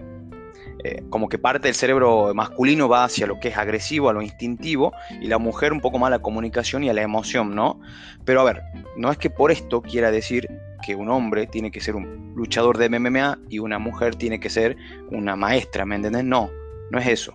eh, 0.84 1.04
como 1.10 1.28
que 1.28 1.38
parte 1.38 1.68
del 1.68 1.76
cerebro 1.76 2.34
masculino 2.34 2.88
va 2.88 3.04
hacia 3.04 3.28
lo 3.28 3.40
que 3.40 3.50
es 3.50 3.58
agresivo, 3.58 4.10
a 4.10 4.14
lo 4.14 4.22
instintivo, 4.22 4.94
y 5.22 5.28
la 5.28 5.38
mujer 5.38 5.74
un 5.74 5.82
poco 5.82 6.00
más 6.00 6.08
a 6.08 6.12
la 6.12 6.20
comunicación 6.20 6.84
y 6.84 6.90
a 6.90 6.94
la 6.94 7.02
emoción, 7.02 7.54
¿no? 7.54 7.80
Pero 8.26 8.42
a 8.42 8.46
ver, 8.46 8.64
no 8.98 9.12
es 9.12 9.18
que 9.18 9.30
por 9.30 9.52
esto 9.52 9.82
quiera 9.82 10.10
decir 10.10 10.48
que 10.82 10.96
un 10.96 11.10
hombre 11.10 11.46
tiene 11.46 11.70
que 11.70 11.82
ser 11.82 11.96
un 11.96 12.34
luchador 12.36 12.78
de 12.78 12.90
MMA 12.90 13.38
y 13.50 13.60
una 13.60 13.78
mujer 13.78 14.16
tiene 14.16 14.40
que 14.40 14.50
ser 14.50 14.78
una 15.12 15.36
maestra, 15.36 15.86
¿me 15.86 15.96
entiendes? 15.96 16.24
No, 16.24 16.50
no 16.92 17.00
es 17.00 17.08
eso. 17.08 17.34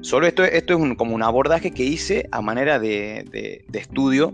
Solo 0.00 0.26
esto, 0.26 0.44
es 0.44 0.64
como 0.96 1.14
un 1.14 1.22
abordaje 1.22 1.72
que 1.72 1.82
hice 1.82 2.28
a 2.30 2.40
manera 2.40 2.78
de, 2.78 3.64
estudio 3.72 4.32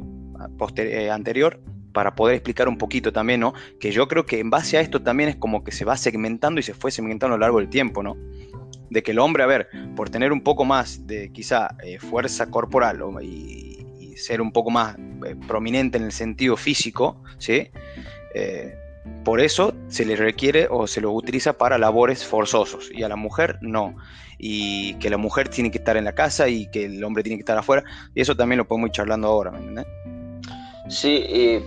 eh, 0.77 1.11
anterior 1.11 1.61
para 1.92 2.14
poder 2.14 2.37
explicar 2.37 2.68
un 2.68 2.79
poquito 2.79 3.12
también, 3.12 3.40
¿no? 3.40 3.55
Que 3.79 3.92
yo 3.92 4.09
creo 4.09 4.27
que 4.27 4.40
en 4.40 4.51
base 4.51 4.79
a 4.79 4.81
esto 4.81 5.03
también 5.03 5.29
es 5.29 5.37
como 5.37 5.62
que 5.62 5.72
se 5.72 5.85
va 5.85 5.96
segmentando 5.96 6.61
y 6.61 6.62
se 6.62 6.75
fue 6.75 6.90
segmentando 6.90 7.35
a 7.35 7.38
lo 7.38 7.42
largo 7.42 7.59
del 7.59 7.68
tiempo, 7.68 8.03
¿no? 8.03 8.16
De 8.90 9.03
que 9.03 9.12
el 9.12 9.18
hombre, 9.18 9.42
a 9.42 9.46
ver, 9.46 9.68
por 9.96 10.11
tener 10.11 10.33
un 10.33 10.42
poco 10.42 10.64
más 10.64 11.07
de 11.07 11.31
quizá 11.33 11.77
eh, 11.83 11.98
fuerza 11.98 12.51
corporal 12.51 13.01
y, 13.22 13.79
ser 14.16 14.40
un 14.42 14.53
poco 14.53 14.70
más 14.70 14.96
eh, 15.27 15.35
prominente 15.48 15.98
en 15.98 16.05
el 16.05 16.12
sentido 16.12 16.57
físico, 16.57 17.22
¿sí? 17.38 17.68
Eh, 18.35 18.75
por 19.25 19.41
eso 19.41 19.75
se 19.88 20.05
le 20.05 20.17
requiere 20.17 20.69
o 20.71 20.87
se 20.87 21.01
lo 21.01 21.12
utiliza 21.12 21.53
para 21.55 21.79
labores 21.79 22.25
forzosos 22.25 22.91
y 22.93 23.03
a 23.03 23.09
la 23.09 23.17
mujer 23.17 23.59
no. 23.61 23.97
Y 24.38 24.95
que 24.95 25.11
la 25.11 25.17
mujer 25.17 25.49
tiene 25.49 25.71
que 25.71 25.79
estar 25.79 25.97
en 25.97 26.05
la 26.05 26.15
casa 26.15 26.49
y 26.49 26.69
que 26.71 26.87
el 26.87 27.03
hombre 27.05 27.23
tiene 27.23 27.37
que 27.37 27.43
estar 27.43 27.59
afuera. 27.59 27.85
Y 28.15 28.21
eso 28.21 28.37
también 28.37 28.59
lo 28.59 28.67
podemos 28.67 28.88
ir 28.88 28.93
charlando 28.93 29.29
ahora, 29.29 29.51
¿me 29.53 29.59
entiendes? 29.59 29.87
Sí, 30.88 31.25
y 31.29 31.65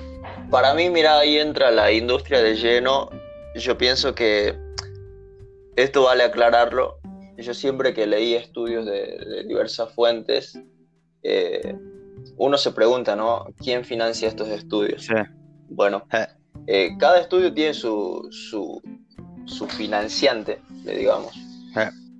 para 0.49 0.73
mí, 0.73 0.89
mira, 0.89 1.19
ahí 1.19 1.37
entra 1.37 1.71
la 1.71 1.91
industria 1.91 2.41
de 2.41 2.55
lleno. 2.55 3.09
Yo 3.55 3.77
pienso 3.77 4.13
que 4.13 4.57
esto 5.75 6.03
vale 6.03 6.23
aclararlo. 6.23 6.99
Yo 7.37 7.53
siempre 7.53 7.93
que 7.93 8.07
leí 8.07 8.33
estudios 8.33 8.85
de, 8.85 9.45
diversas 9.47 9.93
fuentes, 9.93 10.59
eh, 11.23 11.75
uno 12.37 12.57
se 12.57 12.71
pregunta, 12.71 13.15
¿no? 13.15 13.45
¿Quién 13.57 13.83
financia 13.83 14.27
estos 14.27 14.49
estudios? 14.49 15.07
Bueno, 15.69 16.05
eh. 16.13 16.27
Eh, 16.67 16.95
cada 16.97 17.19
estudio 17.19 17.53
tiene 17.53 17.73
su, 17.73 18.27
su, 18.31 18.81
su 19.45 19.67
financiante, 19.67 20.61
le 20.83 20.97
digamos. 20.97 21.33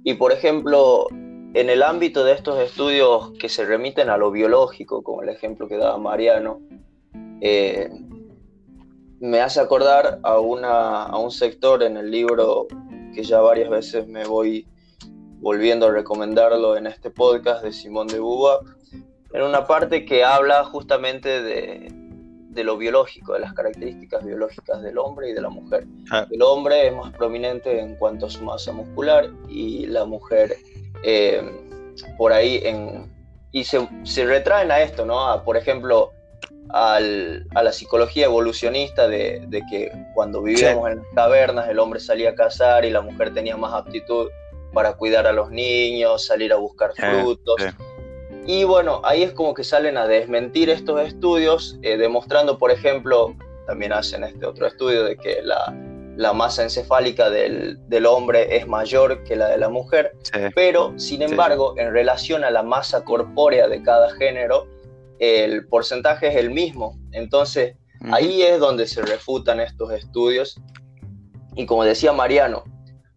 Y 0.04 0.14
por 0.14 0.32
ejemplo, 0.32 1.08
en 1.56 1.70
el 1.70 1.82
ámbito 1.82 2.24
de 2.24 2.34
estos 2.34 2.60
estudios 2.60 3.32
que 3.40 3.50
se 3.50 3.66
remiten 3.66 4.10
a 4.10 4.18
lo 4.18 4.30
biológico, 4.30 5.02
como 5.02 5.24
el 5.24 5.30
ejemplo 5.30 5.68
que 5.68 5.78
daba 5.78 5.98
Mariano, 5.98 6.60
eh, 7.42 7.90
me 9.20 9.42
hace 9.42 9.60
acordar 9.60 10.20
a, 10.22 10.40
una, 10.40 11.06
a 11.06 11.18
un 11.18 11.32
sector 11.32 11.82
en 11.82 11.98
el 11.98 12.12
libro 12.12 12.68
que 13.16 13.24
ya 13.24 13.40
varias 13.42 13.70
veces 13.70 14.08
me 14.08 14.26
voy 14.26 14.68
volviendo 15.40 15.88
a 15.88 15.92
recomendarlo 15.92 16.78
en 16.78 16.86
este 16.86 17.10
podcast 17.10 17.64
de 17.64 17.72
Simón 17.72 18.08
de 18.08 18.20
Buba, 18.20 18.60
en 19.34 19.42
una 19.42 19.66
parte 19.66 20.06
que 20.06 20.24
habla 20.24 20.66
justamente 20.66 21.42
de, 21.42 22.05
de 22.56 22.64
lo 22.64 22.78
biológico, 22.78 23.34
de 23.34 23.42
las 23.42 23.54
características 23.54 24.24
biológicas 24.24 24.82
del 24.82 24.98
hombre 24.98 25.30
y 25.30 25.34
de 25.34 25.42
la 25.42 25.50
mujer. 25.50 25.86
Ah. 26.10 26.26
El 26.32 26.42
hombre 26.42 26.88
es 26.88 26.96
más 26.96 27.14
prominente 27.14 27.80
en 27.80 27.96
cuanto 27.96 28.26
a 28.26 28.30
su 28.30 28.44
masa 28.44 28.72
muscular 28.72 29.30
y 29.50 29.86
la 29.88 30.06
mujer 30.06 30.56
eh, 31.04 31.44
por 32.18 32.34
ahí 32.34 32.62
en... 32.64 33.14
Y 33.52 33.64
se, 33.64 33.88
se 34.04 34.26
retraen 34.26 34.72
a 34.72 34.82
esto, 34.82 35.06
¿no? 35.06 35.44
por 35.44 35.56
ejemplo, 35.56 36.12
a 36.70 37.00
la 37.00 37.72
psicología 37.72 38.26
evolucionista 38.26 39.08
de, 39.08 39.48
que 39.70 39.92
cuando 40.14 40.42
vivíamos 40.42 40.92
en 40.92 40.98
las 40.98 41.08
cavernas 41.14 41.70
el 41.70 41.80
hombre 41.80 42.00
salía 42.00 42.32
a 42.32 42.36
cazar 42.36 42.86
y 42.86 42.90
la 42.90 43.02
mujer 43.02 43.34
tenía 43.34 43.56
más 43.56 43.74
aptitud 43.74 44.30
para 44.74 44.94
cuidar 44.94 45.26
a 45.26 45.32
los 45.32 45.52
niños, 45.52 46.26
salir 46.26 46.52
a 46.52 46.58
buscar 46.58 46.92
frutos. 46.94 47.56
Y 48.48 48.64
bueno, 48.64 49.02
ahí 49.04 49.24
es 49.24 49.34
como 49.34 49.54
que 49.56 49.64
salen 49.64 49.98
a 49.98 50.06
desmentir 50.06 50.70
estos 50.70 51.02
estudios, 51.02 51.80
eh, 51.82 51.98
demostrando, 51.98 52.60
por 52.60 52.70
ejemplo, 52.70 53.36
también 53.66 53.92
hacen 53.92 54.24
este 54.24 54.46
otro 54.46 54.68
estudio 54.68 55.04
de 55.04 55.18
que 55.18 55.42
la, 55.42 56.34
masa 56.34 56.62
encefálica 56.62 57.32
del, 57.32 58.06
hombre 58.06 58.56
es 58.56 58.68
mayor 58.68 59.24
que 59.24 59.36
la 59.36 59.48
de 59.48 59.58
la 59.58 59.70
mujer, 59.70 60.14
pero 60.54 60.94
sin 60.98 61.24
embargo, 61.24 61.74
en 61.78 61.92
relación 61.92 62.44
a 62.44 62.52
la 62.52 62.62
masa 62.62 63.04
corpórea 63.04 63.68
de 63.68 63.82
cada 63.82 64.12
género, 64.12 64.68
el 65.18 65.68
porcentaje 65.68 66.28
es 66.28 66.36
el 66.36 66.52
mismo. 66.52 67.00
Entonces, 67.14 67.76
ahí 68.12 68.44
es 68.44 68.60
donde 68.60 68.86
se 68.86 69.02
refutan 69.02 69.60
estos 69.60 69.92
estudios. 69.92 70.62
Y 71.56 71.66
como 71.66 71.84
decía 71.84 72.14
Mariano, 72.14 72.64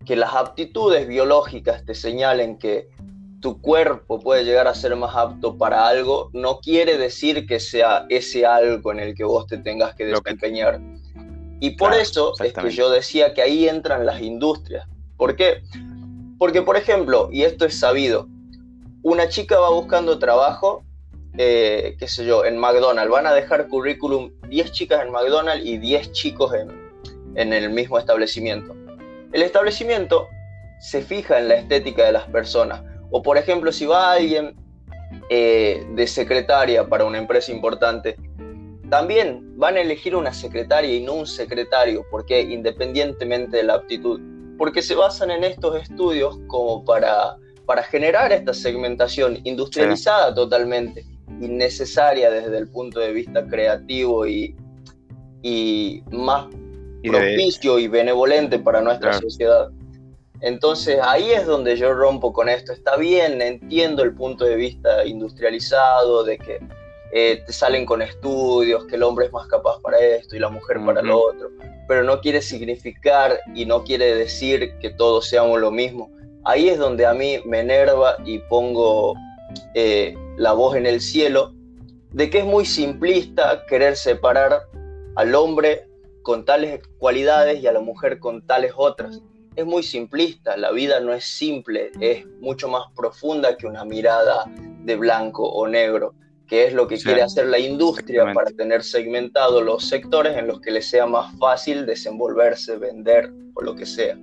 que 0.06 0.16
las 0.16 0.34
aptitudes 0.34 1.06
biológicas 1.06 1.84
te 1.84 1.94
señalen 1.94 2.58
que 2.58 2.88
tu 3.40 3.60
cuerpo 3.60 4.20
puede 4.20 4.44
llegar 4.44 4.66
a 4.66 4.74
ser 4.74 4.96
más 4.96 5.14
apto 5.14 5.56
para 5.56 5.86
algo, 5.86 6.30
no 6.32 6.58
quiere 6.60 6.98
decir 6.98 7.46
que 7.46 7.60
sea 7.60 8.06
ese 8.08 8.44
algo 8.44 8.92
en 8.92 9.00
el 9.00 9.14
que 9.14 9.24
vos 9.24 9.46
te 9.46 9.58
tengas 9.58 9.94
que 9.94 10.06
desempeñar. 10.06 10.80
Y 11.60 11.70
por 11.70 11.94
eso 11.94 12.32
es 12.42 12.52
que 12.52 12.70
yo 12.70 12.90
decía 12.90 13.34
que 13.34 13.42
ahí 13.42 13.68
entran 13.68 14.06
las 14.06 14.20
industrias. 14.20 14.86
¿Por 15.16 15.36
qué? 15.36 15.62
Porque, 16.38 16.62
por 16.62 16.76
ejemplo, 16.76 17.28
y 17.32 17.42
esto 17.42 17.64
es 17.64 17.78
sabido, 17.78 18.28
una 19.02 19.28
chica 19.28 19.58
va 19.58 19.70
buscando 19.70 20.18
trabajo, 20.18 20.84
eh, 21.36 21.96
qué 21.98 22.08
sé 22.08 22.24
yo, 22.24 22.44
en 22.44 22.58
McDonald's. 22.58 23.10
Van 23.10 23.26
a 23.26 23.34
dejar 23.34 23.68
currículum 23.68 24.30
10 24.48 24.72
chicas 24.72 25.04
en 25.04 25.12
McDonald's 25.12 25.64
y 25.64 25.78
10 25.78 26.12
chicos 26.12 26.52
en, 26.54 26.70
en 27.34 27.52
el 27.52 27.70
mismo 27.70 27.98
establecimiento. 27.98 28.74
El 29.32 29.42
establecimiento 29.42 30.28
se 30.80 31.02
fija 31.02 31.38
en 31.38 31.48
la 31.48 31.56
estética 31.56 32.04
de 32.06 32.12
las 32.12 32.24
personas 32.24 32.82
o 33.10 33.22
por 33.22 33.38
ejemplo, 33.38 33.72
si 33.72 33.86
va 33.86 34.12
alguien 34.12 34.54
eh, 35.30 35.86
de 35.94 36.06
secretaria 36.06 36.86
para 36.88 37.04
una 37.04 37.18
empresa 37.18 37.52
importante, 37.52 38.16
también 38.90 39.56
van 39.56 39.76
a 39.76 39.80
elegir 39.80 40.14
una 40.14 40.32
secretaria 40.32 40.94
y 40.94 41.02
no 41.02 41.14
un 41.14 41.26
secretario, 41.26 42.04
porque 42.10 42.40
independientemente 42.40 43.58
de 43.58 43.62
la 43.64 43.74
aptitud, 43.74 44.20
porque 44.56 44.82
se 44.82 44.94
basan 44.94 45.30
en 45.30 45.44
estos 45.44 45.80
estudios 45.80 46.38
como 46.46 46.84
para, 46.84 47.36
para 47.66 47.82
generar 47.82 48.32
esta 48.32 48.54
segmentación 48.54 49.38
industrializada 49.44 50.34
totalmente, 50.34 51.04
innecesaria 51.40 52.30
desde 52.30 52.58
el 52.58 52.68
punto 52.68 53.00
de 53.00 53.12
vista 53.12 53.46
creativo 53.46 54.26
y, 54.26 54.56
y 55.42 56.02
más 56.10 56.46
propicio 57.02 57.78
y 57.78 57.88
benevolente 57.88 58.58
para 58.58 58.80
nuestra 58.80 59.12
sociedad. 59.14 59.70
Entonces 60.40 60.98
ahí 61.02 61.32
es 61.32 61.46
donde 61.46 61.76
yo 61.76 61.92
rompo 61.92 62.32
con 62.32 62.48
esto. 62.48 62.72
Está 62.72 62.96
bien, 62.96 63.42
entiendo 63.42 64.02
el 64.02 64.14
punto 64.14 64.44
de 64.44 64.56
vista 64.56 65.04
industrializado, 65.04 66.22
de 66.24 66.38
que 66.38 66.60
eh, 67.12 67.42
te 67.44 67.52
salen 67.52 67.86
con 67.86 68.02
estudios, 68.02 68.84
que 68.86 68.96
el 68.96 69.02
hombre 69.02 69.26
es 69.26 69.32
más 69.32 69.46
capaz 69.48 69.80
para 69.80 69.98
esto 69.98 70.36
y 70.36 70.38
la 70.38 70.50
mujer 70.50 70.78
para 70.84 71.02
lo 71.02 71.18
otro, 71.18 71.50
pero 71.86 72.04
no 72.04 72.20
quiere 72.20 72.42
significar 72.42 73.40
y 73.54 73.64
no 73.64 73.82
quiere 73.82 74.14
decir 74.14 74.74
que 74.78 74.90
todos 74.90 75.26
seamos 75.26 75.60
lo 75.60 75.70
mismo. 75.70 76.10
Ahí 76.44 76.68
es 76.68 76.78
donde 76.78 77.06
a 77.06 77.14
mí 77.14 77.40
me 77.44 77.60
enerva 77.60 78.16
y 78.24 78.38
pongo 78.40 79.14
eh, 79.74 80.14
la 80.36 80.52
voz 80.52 80.76
en 80.76 80.86
el 80.86 81.00
cielo 81.00 81.54
de 82.12 82.30
que 82.30 82.38
es 82.38 82.44
muy 82.44 82.64
simplista 82.64 83.64
querer 83.66 83.96
separar 83.96 84.62
al 85.16 85.34
hombre 85.34 85.88
con 86.22 86.44
tales 86.44 86.80
cualidades 86.98 87.62
y 87.62 87.66
a 87.66 87.72
la 87.72 87.80
mujer 87.80 88.18
con 88.18 88.46
tales 88.46 88.72
otras 88.76 89.22
es 89.58 89.66
muy 89.66 89.82
simplista, 89.82 90.56
la 90.56 90.70
vida 90.70 91.00
no 91.00 91.12
es 91.12 91.24
simple, 91.24 91.90
es 91.98 92.24
mucho 92.40 92.68
más 92.68 92.84
profunda 92.94 93.56
que 93.56 93.66
una 93.66 93.84
mirada 93.84 94.44
de 94.84 94.94
blanco 94.94 95.50
o 95.50 95.66
negro, 95.66 96.14
que 96.46 96.68
es 96.68 96.72
lo 96.72 96.86
que 96.86 96.96
quiere 96.96 97.22
hacer 97.22 97.48
la 97.48 97.58
industria 97.58 98.32
para 98.32 98.52
tener 98.52 98.84
segmentados 98.84 99.64
los 99.64 99.88
sectores 99.88 100.36
en 100.36 100.46
los 100.46 100.60
que 100.60 100.70
le 100.70 100.80
sea 100.80 101.06
más 101.06 101.36
fácil 101.40 101.86
desenvolverse, 101.86 102.76
vender 102.76 103.32
o 103.54 103.62
lo 103.62 103.74
que 103.74 103.84
sea. 103.84 104.16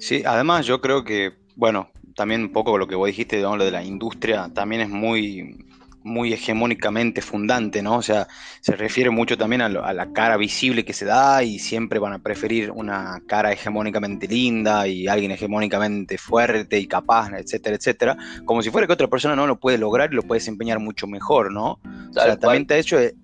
Sí, 0.00 0.24
además 0.26 0.66
yo 0.66 0.80
creo 0.80 1.04
que, 1.04 1.34
bueno, 1.54 1.92
también 2.16 2.40
un 2.40 2.52
poco 2.52 2.76
lo 2.76 2.88
que 2.88 2.96
vos 2.96 3.06
dijiste, 3.06 3.36
de 3.36 3.42
lo 3.42 3.64
de 3.64 3.70
la 3.70 3.84
industria, 3.84 4.50
también 4.52 4.80
es 4.80 4.88
muy, 4.88 5.64
muy 6.04 6.32
hegemónicamente 6.32 7.22
fundante, 7.22 7.82
¿no? 7.82 7.96
O 7.96 8.02
sea, 8.02 8.28
se 8.60 8.76
refiere 8.76 9.10
mucho 9.10 9.36
también 9.36 9.62
a, 9.62 9.68
la 9.68 10.12
cara 10.12 10.36
visible 10.36 10.84
que 10.84 10.92
se 10.92 11.06
da 11.06 11.42
y 11.42 11.58
siempre 11.58 11.98
van 11.98 12.12
a 12.12 12.18
preferir 12.18 12.70
una 12.70 13.22
cara 13.26 13.52
hegemónicamente 13.52 14.28
linda 14.28 14.86
y 14.86 15.08
alguien 15.08 15.32
hegemónicamente 15.32 16.18
fuerte 16.18 16.78
y 16.78 16.86
capaz, 16.86 17.30
etcétera, 17.36 17.76
etcétera, 17.76 18.16
como 18.44 18.62
si 18.62 18.70
fuera 18.70 18.86
que 18.86 18.92
otra 18.92 19.08
persona 19.08 19.34
no 19.34 19.46
lo 19.46 19.58
puede 19.58 19.78
lograr 19.78 20.12
y 20.12 20.16
lo 20.16 20.22
puede 20.22 20.40
desempeñar 20.40 20.78
mucho 20.78 21.06
mejor, 21.06 21.50
¿no? 21.50 21.80
O 22.10 22.12
sea, 22.12 22.36
también 22.36 22.66
te 22.66 22.78
hecho, 22.78 23.00
eh, 23.00 23.14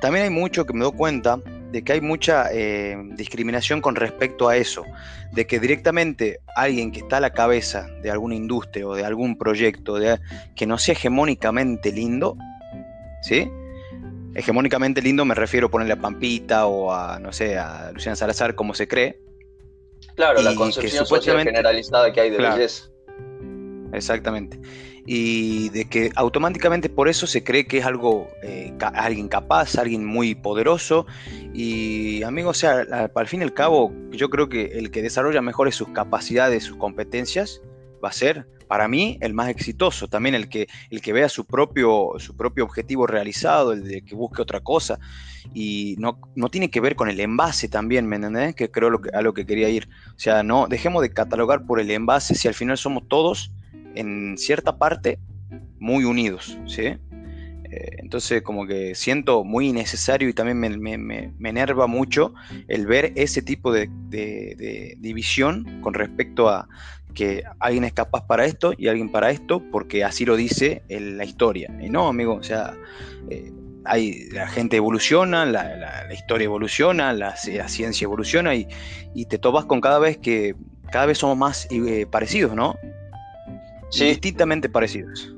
también 0.00 0.24
hay 0.24 0.30
mucho 0.30 0.66
que 0.66 0.74
me 0.74 0.84
doy 0.84 0.92
cuenta 0.92 1.40
de 1.76 1.84
que 1.84 1.92
hay 1.92 2.00
mucha 2.00 2.46
eh, 2.54 2.96
discriminación 3.16 3.82
con 3.82 3.96
respecto 3.96 4.48
a 4.48 4.56
eso, 4.56 4.86
de 5.32 5.46
que 5.46 5.60
directamente 5.60 6.40
alguien 6.56 6.90
que 6.90 7.00
está 7.00 7.18
a 7.18 7.20
la 7.20 7.34
cabeza 7.34 7.86
de 8.00 8.10
alguna 8.10 8.34
industria 8.34 8.88
o 8.88 8.94
de 8.94 9.04
algún 9.04 9.36
proyecto 9.36 9.96
de, 9.96 10.18
que 10.54 10.66
no 10.66 10.78
sea 10.78 10.92
hegemónicamente 10.92 11.92
lindo, 11.92 12.38
¿sí? 13.20 13.50
Hegemónicamente 14.34 15.02
lindo 15.02 15.26
me 15.26 15.34
refiero 15.34 15.66
a 15.66 15.70
ponerle 15.70 15.92
a 15.92 16.00
Pampita 16.00 16.64
o 16.64 16.90
a, 16.94 17.18
no 17.18 17.30
sé, 17.30 17.58
a 17.58 17.90
Luciana 17.92 18.16
Salazar 18.16 18.54
como 18.54 18.72
se 18.72 18.88
cree. 18.88 19.20
Claro, 20.14 20.40
la 20.40 20.54
concepción 20.54 21.04
generalizada 21.20 22.10
que 22.10 22.22
hay 22.22 22.30
de 22.30 22.38
belleza. 22.38 22.88
Exactamente 23.92 24.58
y 25.06 25.68
de 25.70 25.88
que 25.88 26.10
automáticamente 26.16 26.88
por 26.88 27.08
eso 27.08 27.26
se 27.26 27.44
cree 27.44 27.66
que 27.66 27.78
es 27.78 27.86
algo, 27.86 28.28
eh, 28.42 28.72
alguien 28.94 29.28
capaz, 29.28 29.76
alguien 29.76 30.04
muy 30.04 30.34
poderoso. 30.34 31.06
Y 31.54 32.22
amigo, 32.24 32.50
o 32.50 32.54
sea, 32.54 32.84
al 33.14 33.26
fin 33.28 33.40
y 33.40 33.44
al 33.44 33.54
cabo, 33.54 33.92
yo 34.10 34.28
creo 34.30 34.48
que 34.48 34.64
el 34.78 34.90
que 34.90 35.02
desarrolla 35.02 35.40
mejores 35.42 35.76
sus 35.76 35.88
capacidades, 35.88 36.64
sus 36.64 36.76
competencias, 36.76 37.62
va 38.04 38.08
a 38.08 38.12
ser 38.12 38.46
para 38.66 38.88
mí 38.88 39.16
el 39.20 39.32
más 39.32 39.48
exitoso, 39.48 40.08
también 40.08 40.34
el 40.34 40.48
que, 40.48 40.66
el 40.90 41.00
que 41.00 41.12
vea 41.12 41.28
su 41.28 41.44
propio, 41.44 42.14
su 42.18 42.36
propio 42.36 42.64
objetivo 42.64 43.06
realizado, 43.06 43.72
el 43.72 43.84
de 43.84 44.02
que 44.02 44.16
busque 44.16 44.42
otra 44.42 44.60
cosa. 44.60 44.98
Y 45.54 45.94
no, 45.98 46.18
no 46.34 46.48
tiene 46.48 46.68
que 46.68 46.80
ver 46.80 46.96
con 46.96 47.08
el 47.08 47.20
envase 47.20 47.68
también, 47.68 48.06
¿me 48.06 48.16
entendés? 48.16 48.56
Que 48.56 48.70
creo 48.70 48.90
lo 48.90 49.00
que, 49.00 49.10
a 49.10 49.22
lo 49.22 49.34
que 49.34 49.46
quería 49.46 49.68
ir. 49.68 49.88
O 50.16 50.18
sea, 50.18 50.42
no, 50.42 50.66
dejemos 50.66 51.02
de 51.02 51.10
catalogar 51.10 51.64
por 51.64 51.78
el 51.78 51.92
envase 51.92 52.34
si 52.34 52.48
al 52.48 52.54
final 52.54 52.76
somos 52.76 53.06
todos 53.06 53.52
en 53.96 54.36
cierta 54.38 54.78
parte 54.78 55.18
muy 55.78 56.04
unidos, 56.04 56.58
¿sí? 56.66 56.96
Eh, 57.70 57.96
entonces 57.98 58.42
como 58.42 58.66
que 58.66 58.94
siento 58.94 59.44
muy 59.44 59.68
innecesario 59.68 60.28
y 60.28 60.32
también 60.32 60.58
me, 60.58 61.32
enerva 61.48 61.86
mucho 61.86 62.32
el 62.68 62.86
ver 62.86 63.12
ese 63.16 63.42
tipo 63.42 63.72
de, 63.72 63.88
división 64.98 65.80
con 65.82 65.94
respecto 65.94 66.48
a 66.48 66.68
que 67.14 67.42
alguien 67.58 67.84
es 67.84 67.92
capaz 67.92 68.26
para 68.26 68.44
esto 68.44 68.72
y 68.76 68.88
alguien 68.88 69.10
para 69.10 69.30
esto 69.30 69.62
porque 69.72 70.04
así 70.04 70.24
lo 70.24 70.36
dice 70.36 70.82
la 70.88 71.24
historia. 71.24 71.74
Y 71.82 71.88
no, 71.88 72.08
amigo, 72.08 72.34
o 72.34 72.42
sea, 72.42 72.76
eh, 73.30 73.52
hay, 73.84 74.28
la 74.30 74.46
gente 74.48 74.76
evoluciona, 74.76 75.44
la, 75.46 76.12
historia 76.12 76.44
evoluciona, 76.44 77.12
la, 77.12 77.36
ciencia 77.36 78.04
evoluciona 78.04 78.54
y, 78.54 78.68
te 79.28 79.38
topas 79.38 79.64
con 79.64 79.80
cada 79.80 79.98
vez 79.98 80.18
que 80.18 80.54
cada 80.92 81.06
vez 81.06 81.18
somos 81.18 81.36
más 81.36 81.66
eh, 81.70 82.06
parecidos, 82.06 82.54
¿no? 82.54 82.76
Sí. 83.90 84.06
distintamente 84.06 84.68
parecidos. 84.68 85.32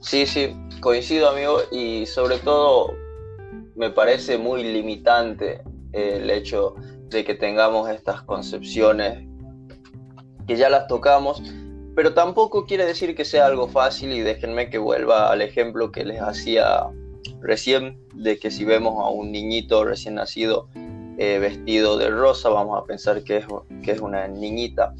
Sí, 0.00 0.26
sí, 0.26 0.54
coincido 0.80 1.28
amigo 1.28 1.60
y 1.70 2.06
sobre 2.06 2.38
todo 2.38 2.94
me 3.74 3.90
parece 3.90 4.38
muy 4.38 4.62
limitante 4.62 5.62
el 5.92 6.30
hecho 6.30 6.74
de 7.08 7.24
que 7.24 7.34
tengamos 7.34 7.88
estas 7.90 8.22
concepciones 8.22 9.26
que 10.46 10.56
ya 10.56 10.68
las 10.70 10.86
tocamos, 10.86 11.42
pero 11.94 12.14
tampoco 12.14 12.66
quiere 12.66 12.84
decir 12.84 13.14
que 13.14 13.24
sea 13.24 13.46
algo 13.46 13.68
fácil 13.68 14.12
y 14.12 14.20
déjenme 14.20 14.70
que 14.70 14.78
vuelva 14.78 15.30
al 15.30 15.42
ejemplo 15.42 15.90
que 15.90 16.04
les 16.04 16.20
hacía 16.20 16.86
recién 17.40 17.98
de 18.14 18.38
que 18.38 18.50
si 18.50 18.64
vemos 18.64 18.94
a 19.04 19.08
un 19.08 19.32
niñito 19.32 19.84
recién 19.84 20.14
nacido 20.14 20.68
eh, 21.18 21.38
vestido 21.38 21.98
de 21.98 22.10
rosa, 22.10 22.48
vamos 22.48 22.80
a 22.80 22.84
pensar 22.84 23.22
que 23.24 23.38
es, 23.38 23.46
que 23.82 23.92
es 23.92 24.00
una 24.00 24.28
niñita. 24.28 24.94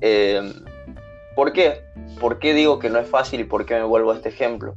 Eh, 0.00 0.52
¿Por 1.36 1.52
qué? 1.52 1.84
¿Por 2.18 2.38
qué 2.38 2.54
digo 2.54 2.78
que 2.78 2.88
no 2.88 2.98
es 2.98 3.06
fácil 3.06 3.40
y 3.40 3.44
por 3.44 3.66
qué 3.66 3.74
me 3.74 3.82
vuelvo 3.82 4.10
a 4.10 4.16
este 4.16 4.30
ejemplo? 4.30 4.74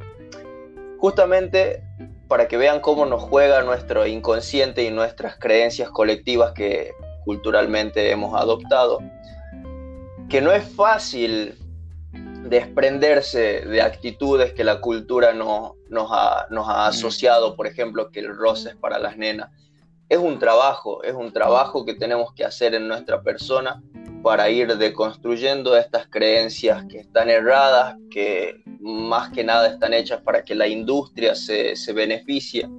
Justamente 0.97 1.81
para 2.27 2.49
que 2.49 2.57
vean 2.57 2.81
cómo 2.81 3.05
nos 3.05 3.23
juega 3.23 3.63
nuestro 3.63 4.05
inconsciente 4.05 4.83
y 4.83 4.91
nuestras 4.91 5.37
creencias 5.37 5.89
colectivas 5.89 6.51
que 6.51 6.93
culturalmente 7.23 8.11
hemos 8.11 8.37
adoptado. 8.37 8.99
Que 10.27 10.41
no 10.41 10.51
es 10.51 10.65
fácil 10.75 11.57
desprenderse 12.43 13.61
de 13.61 13.81
actitudes 13.81 14.51
que 14.51 14.65
la 14.65 14.81
cultura 14.81 15.33
no, 15.33 15.77
nos, 15.87 16.09
ha, 16.11 16.45
nos 16.49 16.67
ha 16.67 16.87
asociado, 16.87 17.55
por 17.55 17.67
ejemplo, 17.67 18.11
que 18.11 18.19
el 18.19 18.35
roce 18.35 18.71
es 18.71 18.75
para 18.75 18.99
las 18.99 19.15
nenas. 19.15 19.49
Es 20.09 20.17
un 20.17 20.39
trabajo, 20.39 21.03
es 21.03 21.13
un 21.13 21.31
trabajo 21.31 21.85
que 21.85 21.93
tenemos 21.93 22.33
que 22.33 22.43
hacer 22.43 22.75
en 22.75 22.89
nuestra 22.89 23.21
persona 23.21 23.81
para 24.21 24.49
ir 24.49 24.77
deconstruyendo 24.77 25.77
estas 25.77 26.07
creencias 26.07 26.83
que 26.85 26.99
están 26.99 27.29
erradas, 27.29 27.95
que 28.11 28.61
más 28.79 29.29
que 29.31 29.43
nada 29.43 29.67
están 29.67 29.93
hechas 29.93 30.21
para 30.21 30.43
que 30.43 30.55
la 30.55 30.67
industria 30.67 31.35
se, 31.35 31.75
se 31.75 31.93
beneficie. 31.93 32.69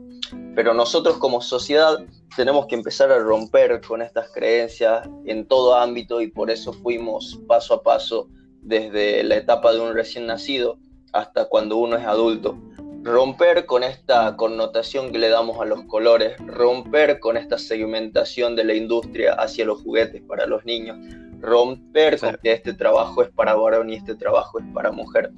Pero 0.54 0.74
nosotros 0.74 1.18
como 1.18 1.40
sociedad 1.40 1.98
tenemos 2.36 2.66
que 2.66 2.74
empezar 2.74 3.10
a 3.10 3.18
romper 3.18 3.80
con 3.80 4.02
estas 4.02 4.30
creencias 4.32 5.08
en 5.24 5.46
todo 5.46 5.74
ámbito 5.74 6.20
y 6.20 6.28
por 6.28 6.50
eso 6.50 6.72
fuimos 6.72 7.40
paso 7.46 7.74
a 7.74 7.82
paso 7.82 8.28
desde 8.62 9.22
la 9.24 9.36
etapa 9.36 9.72
de 9.72 9.80
un 9.80 9.94
recién 9.94 10.26
nacido 10.26 10.78
hasta 11.12 11.46
cuando 11.46 11.76
uno 11.78 11.96
es 11.96 12.04
adulto. 12.04 12.58
Romper 13.02 13.64
con 13.64 13.82
esta 13.82 14.36
connotación 14.36 15.10
que 15.10 15.18
le 15.18 15.30
damos 15.30 15.58
a 15.58 15.64
los 15.64 15.84
colores, 15.84 16.36
romper 16.46 17.18
con 17.18 17.38
esta 17.38 17.56
segmentación 17.56 18.54
de 18.56 18.64
la 18.64 18.74
industria 18.74 19.32
hacia 19.34 19.64
los 19.64 19.82
juguetes 19.82 20.20
para 20.28 20.46
los 20.46 20.66
niños, 20.66 20.98
romper 21.40 22.18
con 22.18 22.36
que 22.42 22.52
este 22.52 22.74
trabajo 22.74 23.22
es 23.22 23.30
para 23.30 23.54
varón 23.54 23.90
y 23.90 23.94
este 23.94 24.14
trabajo 24.14 24.58
es 24.58 24.64
para 24.72 24.92
mujer. 24.92 25.30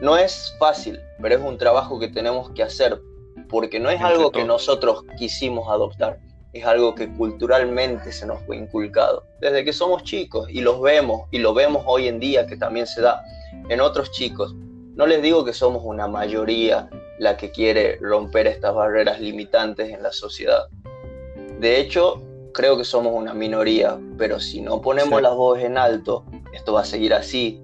No 0.00 0.16
es 0.16 0.54
fácil, 0.58 0.98
pero 1.20 1.36
es 1.36 1.40
un 1.42 1.56
trabajo 1.56 1.98
que 1.98 2.08
tenemos 2.08 2.50
que 2.50 2.62
hacer, 2.62 3.00
porque 3.48 3.80
no 3.80 3.90
es 3.90 4.00
algo 4.00 4.30
que 4.30 4.44
nosotros 4.44 5.04
quisimos 5.18 5.68
adoptar, 5.68 6.18
es 6.52 6.64
algo 6.64 6.94
que 6.94 7.12
culturalmente 7.12 8.12
se 8.12 8.26
nos 8.26 8.42
fue 8.44 8.56
inculcado 8.56 9.24
desde 9.40 9.64
que 9.64 9.72
somos 9.72 10.04
chicos 10.04 10.48
y 10.48 10.60
los 10.60 10.80
vemos 10.80 11.28
y 11.30 11.38
lo 11.38 11.52
vemos 11.52 11.82
hoy 11.86 12.08
en 12.08 12.18
día 12.18 12.46
que 12.46 12.56
también 12.56 12.86
se 12.86 13.02
da 13.02 13.22
en 13.68 13.80
otros 13.80 14.10
chicos. 14.12 14.54
No 14.94 15.06
les 15.06 15.20
digo 15.20 15.44
que 15.44 15.52
somos 15.52 15.82
una 15.84 16.06
mayoría 16.06 16.88
la 17.18 17.36
que 17.36 17.50
quiere 17.50 17.98
romper 18.00 18.46
estas 18.46 18.74
barreras 18.74 19.20
limitantes 19.20 19.90
en 19.90 20.02
la 20.02 20.12
sociedad. 20.12 20.68
De 21.58 21.80
hecho, 21.80 22.22
creo 22.54 22.78
que 22.78 22.84
somos 22.84 23.12
una 23.14 23.34
minoría, 23.34 23.98
pero 24.16 24.40
si 24.40 24.62
no 24.62 24.80
ponemos 24.80 25.20
las 25.20 25.34
voces 25.34 25.66
en 25.66 25.76
alto, 25.76 26.24
esto 26.54 26.72
va 26.72 26.80
a 26.80 26.84
seguir 26.84 27.12
así. 27.12 27.60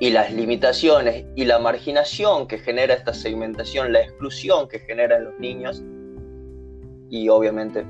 Y 0.00 0.10
las 0.10 0.32
limitaciones 0.32 1.24
y 1.36 1.44
la 1.44 1.58
marginación 1.58 2.46
que 2.46 2.58
genera 2.58 2.94
esta 2.94 3.14
segmentación, 3.14 3.92
la 3.92 4.02
exclusión 4.02 4.68
que 4.68 4.80
genera 4.80 5.16
en 5.16 5.24
los 5.24 5.38
niños, 5.38 5.82
y 7.08 7.28
obviamente 7.28 7.80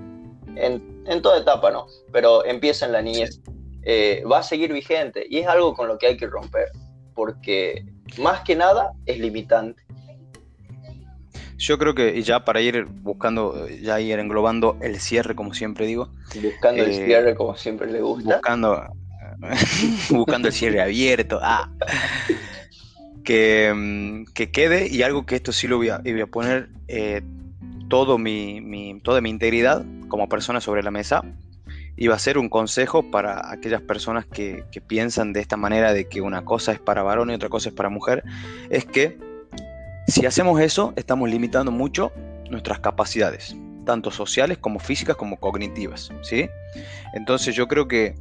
en, 0.57 1.03
en 1.07 1.23
toda 1.23 1.39
etapa, 1.39 1.71
¿no? 1.71 1.87
Pero 2.13 2.45
empieza 2.45 2.87
en 2.87 2.93
la 2.93 3.03
niñez, 3.03 3.41
eh, 3.83 4.23
va 4.31 4.39
a 4.39 4.43
seguir 4.43 4.73
vigente 4.73 5.27
y 5.29 5.39
es 5.39 5.47
algo 5.47 5.75
con 5.75 5.89
lo 5.89 5.99
que 5.99 6.09
hay 6.09 6.17
que 6.17 6.27
romper, 6.27 6.69
porque 7.15 7.85
más 8.19 8.41
que 8.43 8.57
nada 8.57 8.93
es 9.07 9.19
limitante. 9.19 9.83
Yo 11.61 11.77
creo 11.77 11.95
que 11.95 12.17
y 12.17 12.23
ya 12.23 12.43
para 12.43 12.63
ir 12.63 12.87
buscando, 12.87 13.69
ya 13.69 14.01
ir 14.01 14.19
englobando 14.19 14.79
el 14.81 14.99
cierre, 14.99 15.35
como 15.35 15.53
siempre 15.53 15.85
digo. 15.85 16.09
Buscando 16.43 16.83
el 16.83 16.91
eh, 16.91 17.05
cierre, 17.05 17.35
como 17.35 17.55
siempre 17.55 17.93
le 17.93 18.01
gusta. 18.01 18.33
Buscando, 18.33 18.83
buscando 20.11 20.49
el 20.49 20.55
cierre 20.55 20.81
abierto. 20.81 21.39
Ah. 21.43 21.71
Que, 23.25 23.71
mm, 23.75 24.33
que, 24.33 24.51
quede, 24.51 24.89
y 24.89 25.03
algo 25.03 25.27
que 25.27 25.37
esto 25.37 25.53
sí 25.53 25.69
lo 25.69 25.77
voy 25.77 25.91
a, 25.91 25.99
voy 25.99 26.23
a 26.23 26.27
poner 26.27 26.71
eh, 26.89 27.21
todo 27.91 28.17
mi, 28.17 28.99
toda 29.05 29.21
mi 29.21 29.29
integridad 29.29 29.85
como 30.09 30.31
persona 30.31 30.63
sobre 30.63 30.83
la 30.83 30.91
mesa. 30.91 31.23
Iba 31.95 32.15
a 32.15 32.19
ser 32.19 32.39
un 32.39 32.49
consejo 32.49 33.11
para 33.11 33.53
aquellas 33.53 33.83
personas 33.83 34.25
que, 34.25 34.65
que 34.73 34.81
piensan 34.81 35.35
de 35.35 35.41
esta 35.41 35.59
manera 35.59 35.93
de 35.93 36.09
que 36.09 36.23
una 36.23 36.43
cosa 36.43 36.73
es 36.73 36.79
para 36.79 37.03
varón 37.03 37.31
y 37.31 37.35
otra 37.35 37.51
cosa 37.51 37.69
es 37.69 37.75
para 37.75 37.91
mujer. 37.91 38.25
Es 38.71 38.87
que 38.87 39.19
si 40.11 40.27
hacemos 40.27 40.61
eso, 40.61 40.93
estamos 40.97 41.29
limitando 41.31 41.71
mucho 41.71 42.13
nuestras 42.51 42.81
capacidades, 42.81 43.57
tanto 43.85 44.11
sociales 44.11 44.59
como 44.59 44.79
físicas 44.79 45.17
como 45.17 45.39
cognitivas, 45.39 46.11
¿sí? 46.23 46.49
Entonces 47.15 47.55
yo 47.55 47.69
creo 47.69 47.87
que 47.89 48.15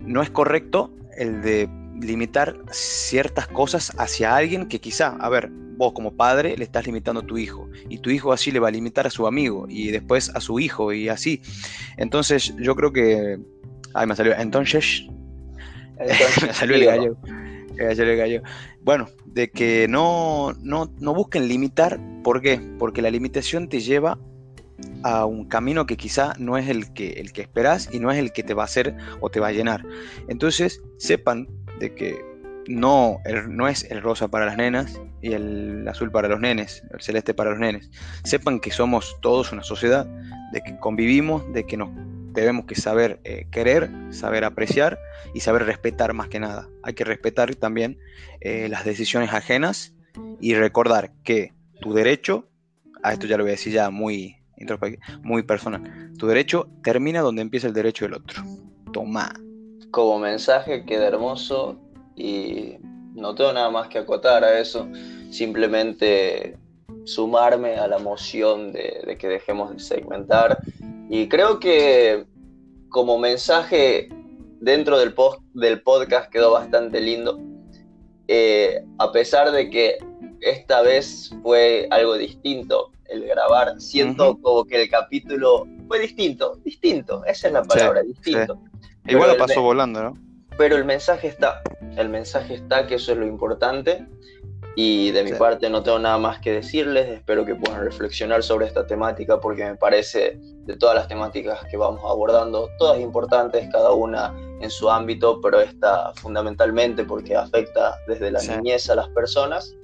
no 0.00 0.22
es 0.22 0.30
correcto 0.30 0.90
el 1.16 1.42
de 1.42 1.68
limitar 2.00 2.56
ciertas 2.70 3.46
cosas 3.48 3.92
hacia 3.98 4.36
alguien 4.36 4.66
que 4.66 4.80
quizá, 4.80 5.16
a 5.20 5.28
ver, 5.28 5.50
vos 5.50 5.92
como 5.92 6.16
padre 6.16 6.56
le 6.56 6.64
estás 6.64 6.86
limitando 6.86 7.20
a 7.20 7.26
tu 7.26 7.38
hijo 7.38 7.68
y 7.88 7.98
tu 7.98 8.10
hijo 8.10 8.32
así 8.32 8.50
le 8.50 8.58
va 8.58 8.68
a 8.68 8.72
limitar 8.72 9.06
a 9.06 9.10
su 9.10 9.26
amigo 9.26 9.66
y 9.68 9.90
después 9.90 10.30
a 10.34 10.40
su 10.40 10.58
hijo 10.58 10.92
y 10.92 11.08
así. 11.08 11.40
Entonces 11.96 12.54
yo 12.56 12.74
creo 12.74 12.92
que... 12.92 13.38
Ay, 13.94 14.06
me 14.06 14.16
salió. 14.16 14.34
Entonces... 14.36 15.04
me 16.46 16.52
salió 16.54 16.76
el 16.76 17.16
gallo. 17.78 18.36
El. 18.36 18.42
Bueno, 18.82 19.08
de 19.26 19.50
que 19.50 19.86
no, 19.88 20.54
no, 20.62 21.14
busquen 21.14 21.48
limitar. 21.48 21.98
¿Por 22.22 22.40
qué? 22.40 22.60
Porque 22.78 23.02
la 23.02 23.10
limitación 23.10 23.68
te 23.68 23.80
lleva 23.80 24.18
a 25.02 25.24
un 25.24 25.46
camino 25.46 25.86
que 25.86 25.96
quizá 25.96 26.34
no 26.38 26.56
es 26.56 26.68
el 26.68 26.92
que, 26.92 27.12
el 27.12 27.32
que 27.32 27.42
esperás 27.42 27.88
y 27.92 27.98
no 27.98 28.10
es 28.10 28.18
el 28.18 28.32
que 28.32 28.42
te 28.42 28.54
va 28.54 28.62
a 28.62 28.66
hacer 28.66 28.96
o 29.20 29.30
te 29.30 29.40
va 29.40 29.48
a 29.48 29.52
llenar. 29.52 29.84
Entonces, 30.28 30.82
sepan 30.98 31.48
de 31.80 31.94
que 31.94 32.24
no, 32.68 33.18
no 33.48 33.66
es 33.66 33.84
el 33.90 34.02
rosa 34.02 34.28
para 34.28 34.46
las 34.46 34.56
nenas 34.56 35.00
y 35.22 35.32
el 35.32 35.86
azul 35.88 36.10
para 36.10 36.28
los 36.28 36.40
nenes, 36.40 36.84
el 36.92 37.00
celeste 37.00 37.34
para 37.34 37.50
los 37.50 37.58
nenes. 37.58 37.90
Sepan 38.24 38.60
que 38.60 38.70
somos 38.70 39.16
todos 39.20 39.52
una 39.52 39.62
sociedad, 39.62 40.06
de 40.52 40.60
que 40.60 40.78
convivimos, 40.78 41.50
de 41.52 41.64
que 41.64 41.76
nos 41.76 41.90
debemos 42.32 42.66
que 42.66 42.74
saber 42.74 43.20
eh, 43.24 43.46
querer, 43.50 43.90
saber 44.10 44.44
apreciar 44.44 44.98
y 45.34 45.40
saber 45.40 45.64
respetar 45.64 46.12
más 46.14 46.28
que 46.28 46.40
nada. 46.40 46.68
Hay 46.82 46.94
que 46.94 47.04
respetar 47.04 47.54
también 47.54 47.98
eh, 48.40 48.68
las 48.68 48.84
decisiones 48.84 49.32
ajenas 49.32 49.94
y 50.40 50.54
recordar 50.54 51.12
que 51.24 51.52
tu 51.80 51.92
derecho, 51.92 52.46
a 53.02 53.12
esto 53.12 53.26
ya 53.26 53.36
lo 53.36 53.44
voy 53.44 53.50
a 53.50 53.52
decir 53.52 53.72
ya 53.72 53.90
muy, 53.90 54.36
muy 55.22 55.42
personal, 55.42 56.12
tu 56.18 56.26
derecho 56.26 56.68
termina 56.82 57.20
donde 57.20 57.42
empieza 57.42 57.66
el 57.66 57.74
derecho 57.74 58.04
del 58.04 58.14
otro. 58.14 58.42
Toma. 58.92 59.32
Como 59.90 60.18
mensaje 60.18 60.84
queda 60.84 61.08
hermoso 61.08 61.78
y 62.16 62.76
no 63.14 63.34
tengo 63.34 63.52
nada 63.52 63.70
más 63.70 63.88
que 63.88 63.98
acotar 63.98 64.44
a 64.44 64.58
eso, 64.58 64.88
simplemente 65.30 66.56
sumarme 67.04 67.76
a 67.76 67.86
la 67.86 67.98
moción 67.98 68.72
de, 68.72 69.02
de 69.06 69.16
que 69.16 69.28
dejemos 69.28 69.72
de 69.72 69.78
segmentar 69.78 70.60
y 71.08 71.28
creo 71.28 71.58
que 71.58 72.26
como 72.88 73.18
mensaje 73.18 74.08
dentro 74.60 74.98
del, 74.98 75.14
post, 75.14 75.40
del 75.54 75.82
podcast 75.82 76.30
quedó 76.30 76.52
bastante 76.52 77.00
lindo. 77.00 77.38
Eh, 78.26 78.84
a 78.98 79.10
pesar 79.10 79.50
de 79.52 79.70
que 79.70 79.98
esta 80.40 80.82
vez 80.82 81.34
fue 81.42 81.88
algo 81.90 82.16
distinto 82.16 82.90
el 83.08 83.26
grabar, 83.26 83.80
siento 83.80 84.38
como 84.40 84.64
que 84.66 84.82
el 84.82 84.90
capítulo 84.90 85.66
fue 85.86 85.98
distinto, 86.00 86.60
distinto, 86.62 87.24
esa 87.24 87.46
es 87.48 87.54
la 87.54 87.62
palabra, 87.62 88.02
distinto. 88.02 88.60
Igual 89.06 89.30
lo 89.30 89.38
pasó 89.38 89.62
volando, 89.62 90.02
¿no? 90.02 90.18
Pero 90.58 90.76
el 90.76 90.84
mensaje 90.84 91.28
está, 91.28 91.62
el 91.96 92.10
mensaje 92.10 92.54
está, 92.54 92.86
que 92.86 92.96
eso 92.96 93.12
es 93.12 93.18
lo 93.18 93.26
importante. 93.26 94.06
Y 94.80 95.10
de 95.10 95.24
mi 95.24 95.32
parte 95.32 95.68
no 95.68 95.82
tengo 95.82 95.98
nada 95.98 96.18
más 96.18 96.38
que 96.38 96.52
decirles, 96.52 97.08
espero 97.08 97.44
que 97.44 97.56
puedan 97.56 97.82
reflexionar 97.82 98.44
sobre 98.44 98.66
esta 98.66 98.86
temática 98.86 99.40
porque 99.40 99.64
me 99.64 99.74
parece 99.74 100.38
de 100.40 100.76
todas 100.76 100.94
las 100.94 101.08
temáticas 101.08 101.58
que 101.68 101.76
vamos 101.76 102.00
abordando, 102.04 102.70
todas 102.78 103.00
importantes, 103.00 103.68
cada 103.72 103.90
una 103.90 104.32
en 104.60 104.70
su 104.70 104.88
ámbito, 104.88 105.40
pero 105.40 105.60
esta 105.60 106.12
fundamentalmente 106.14 107.02
porque 107.02 107.34
afecta 107.34 107.96
desde 108.06 108.30
la 108.30 108.40
niñez 108.40 108.88
a 108.88 108.94
las 108.94 109.08
personas. 109.08 109.76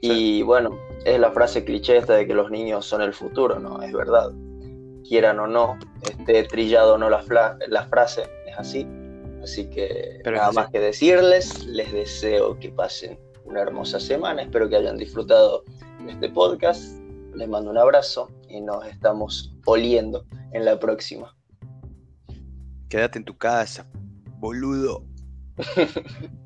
Y 0.00 0.42
bueno, 0.42 0.76
es 1.04 1.20
la 1.20 1.30
frase 1.30 1.64
cliché 1.64 1.98
esta 1.98 2.14
de 2.14 2.26
que 2.26 2.34
los 2.34 2.50
niños 2.50 2.84
son 2.84 3.02
el 3.02 3.14
futuro, 3.14 3.60
¿no? 3.60 3.80
Es 3.82 3.92
verdad. 3.92 4.32
Quieran 5.08 5.38
o 5.38 5.46
no, 5.46 5.78
esté 6.02 6.42
trillado 6.42 6.94
o 6.94 6.98
no 6.98 7.08
la, 7.08 7.56
la 7.68 7.86
frase, 7.86 8.24
es 8.48 8.58
así. 8.58 8.84
Así 9.44 9.70
que 9.70 10.20
nada 10.24 10.50
más 10.50 10.70
que 10.70 10.80
decirles, 10.80 11.64
les 11.66 11.92
deseo 11.92 12.58
que 12.58 12.68
pasen 12.70 13.16
una 13.52 13.60
hermosa 13.60 14.00
semana. 14.00 14.42
Espero 14.42 14.68
que 14.68 14.76
hayan 14.76 14.96
disfrutado 14.96 15.64
de 16.04 16.12
este 16.12 16.30
podcast. 16.30 16.98
Les 17.34 17.48
mando 17.48 17.70
un 17.70 17.78
abrazo 17.78 18.30
y 18.48 18.60
nos 18.62 18.86
estamos 18.86 19.54
oliendo 19.66 20.24
en 20.52 20.64
la 20.64 20.78
próxima. 20.78 21.36
Quédate 22.88 23.18
en 23.18 23.24
tu 23.24 23.36
casa, 23.36 23.86
boludo. 24.38 25.04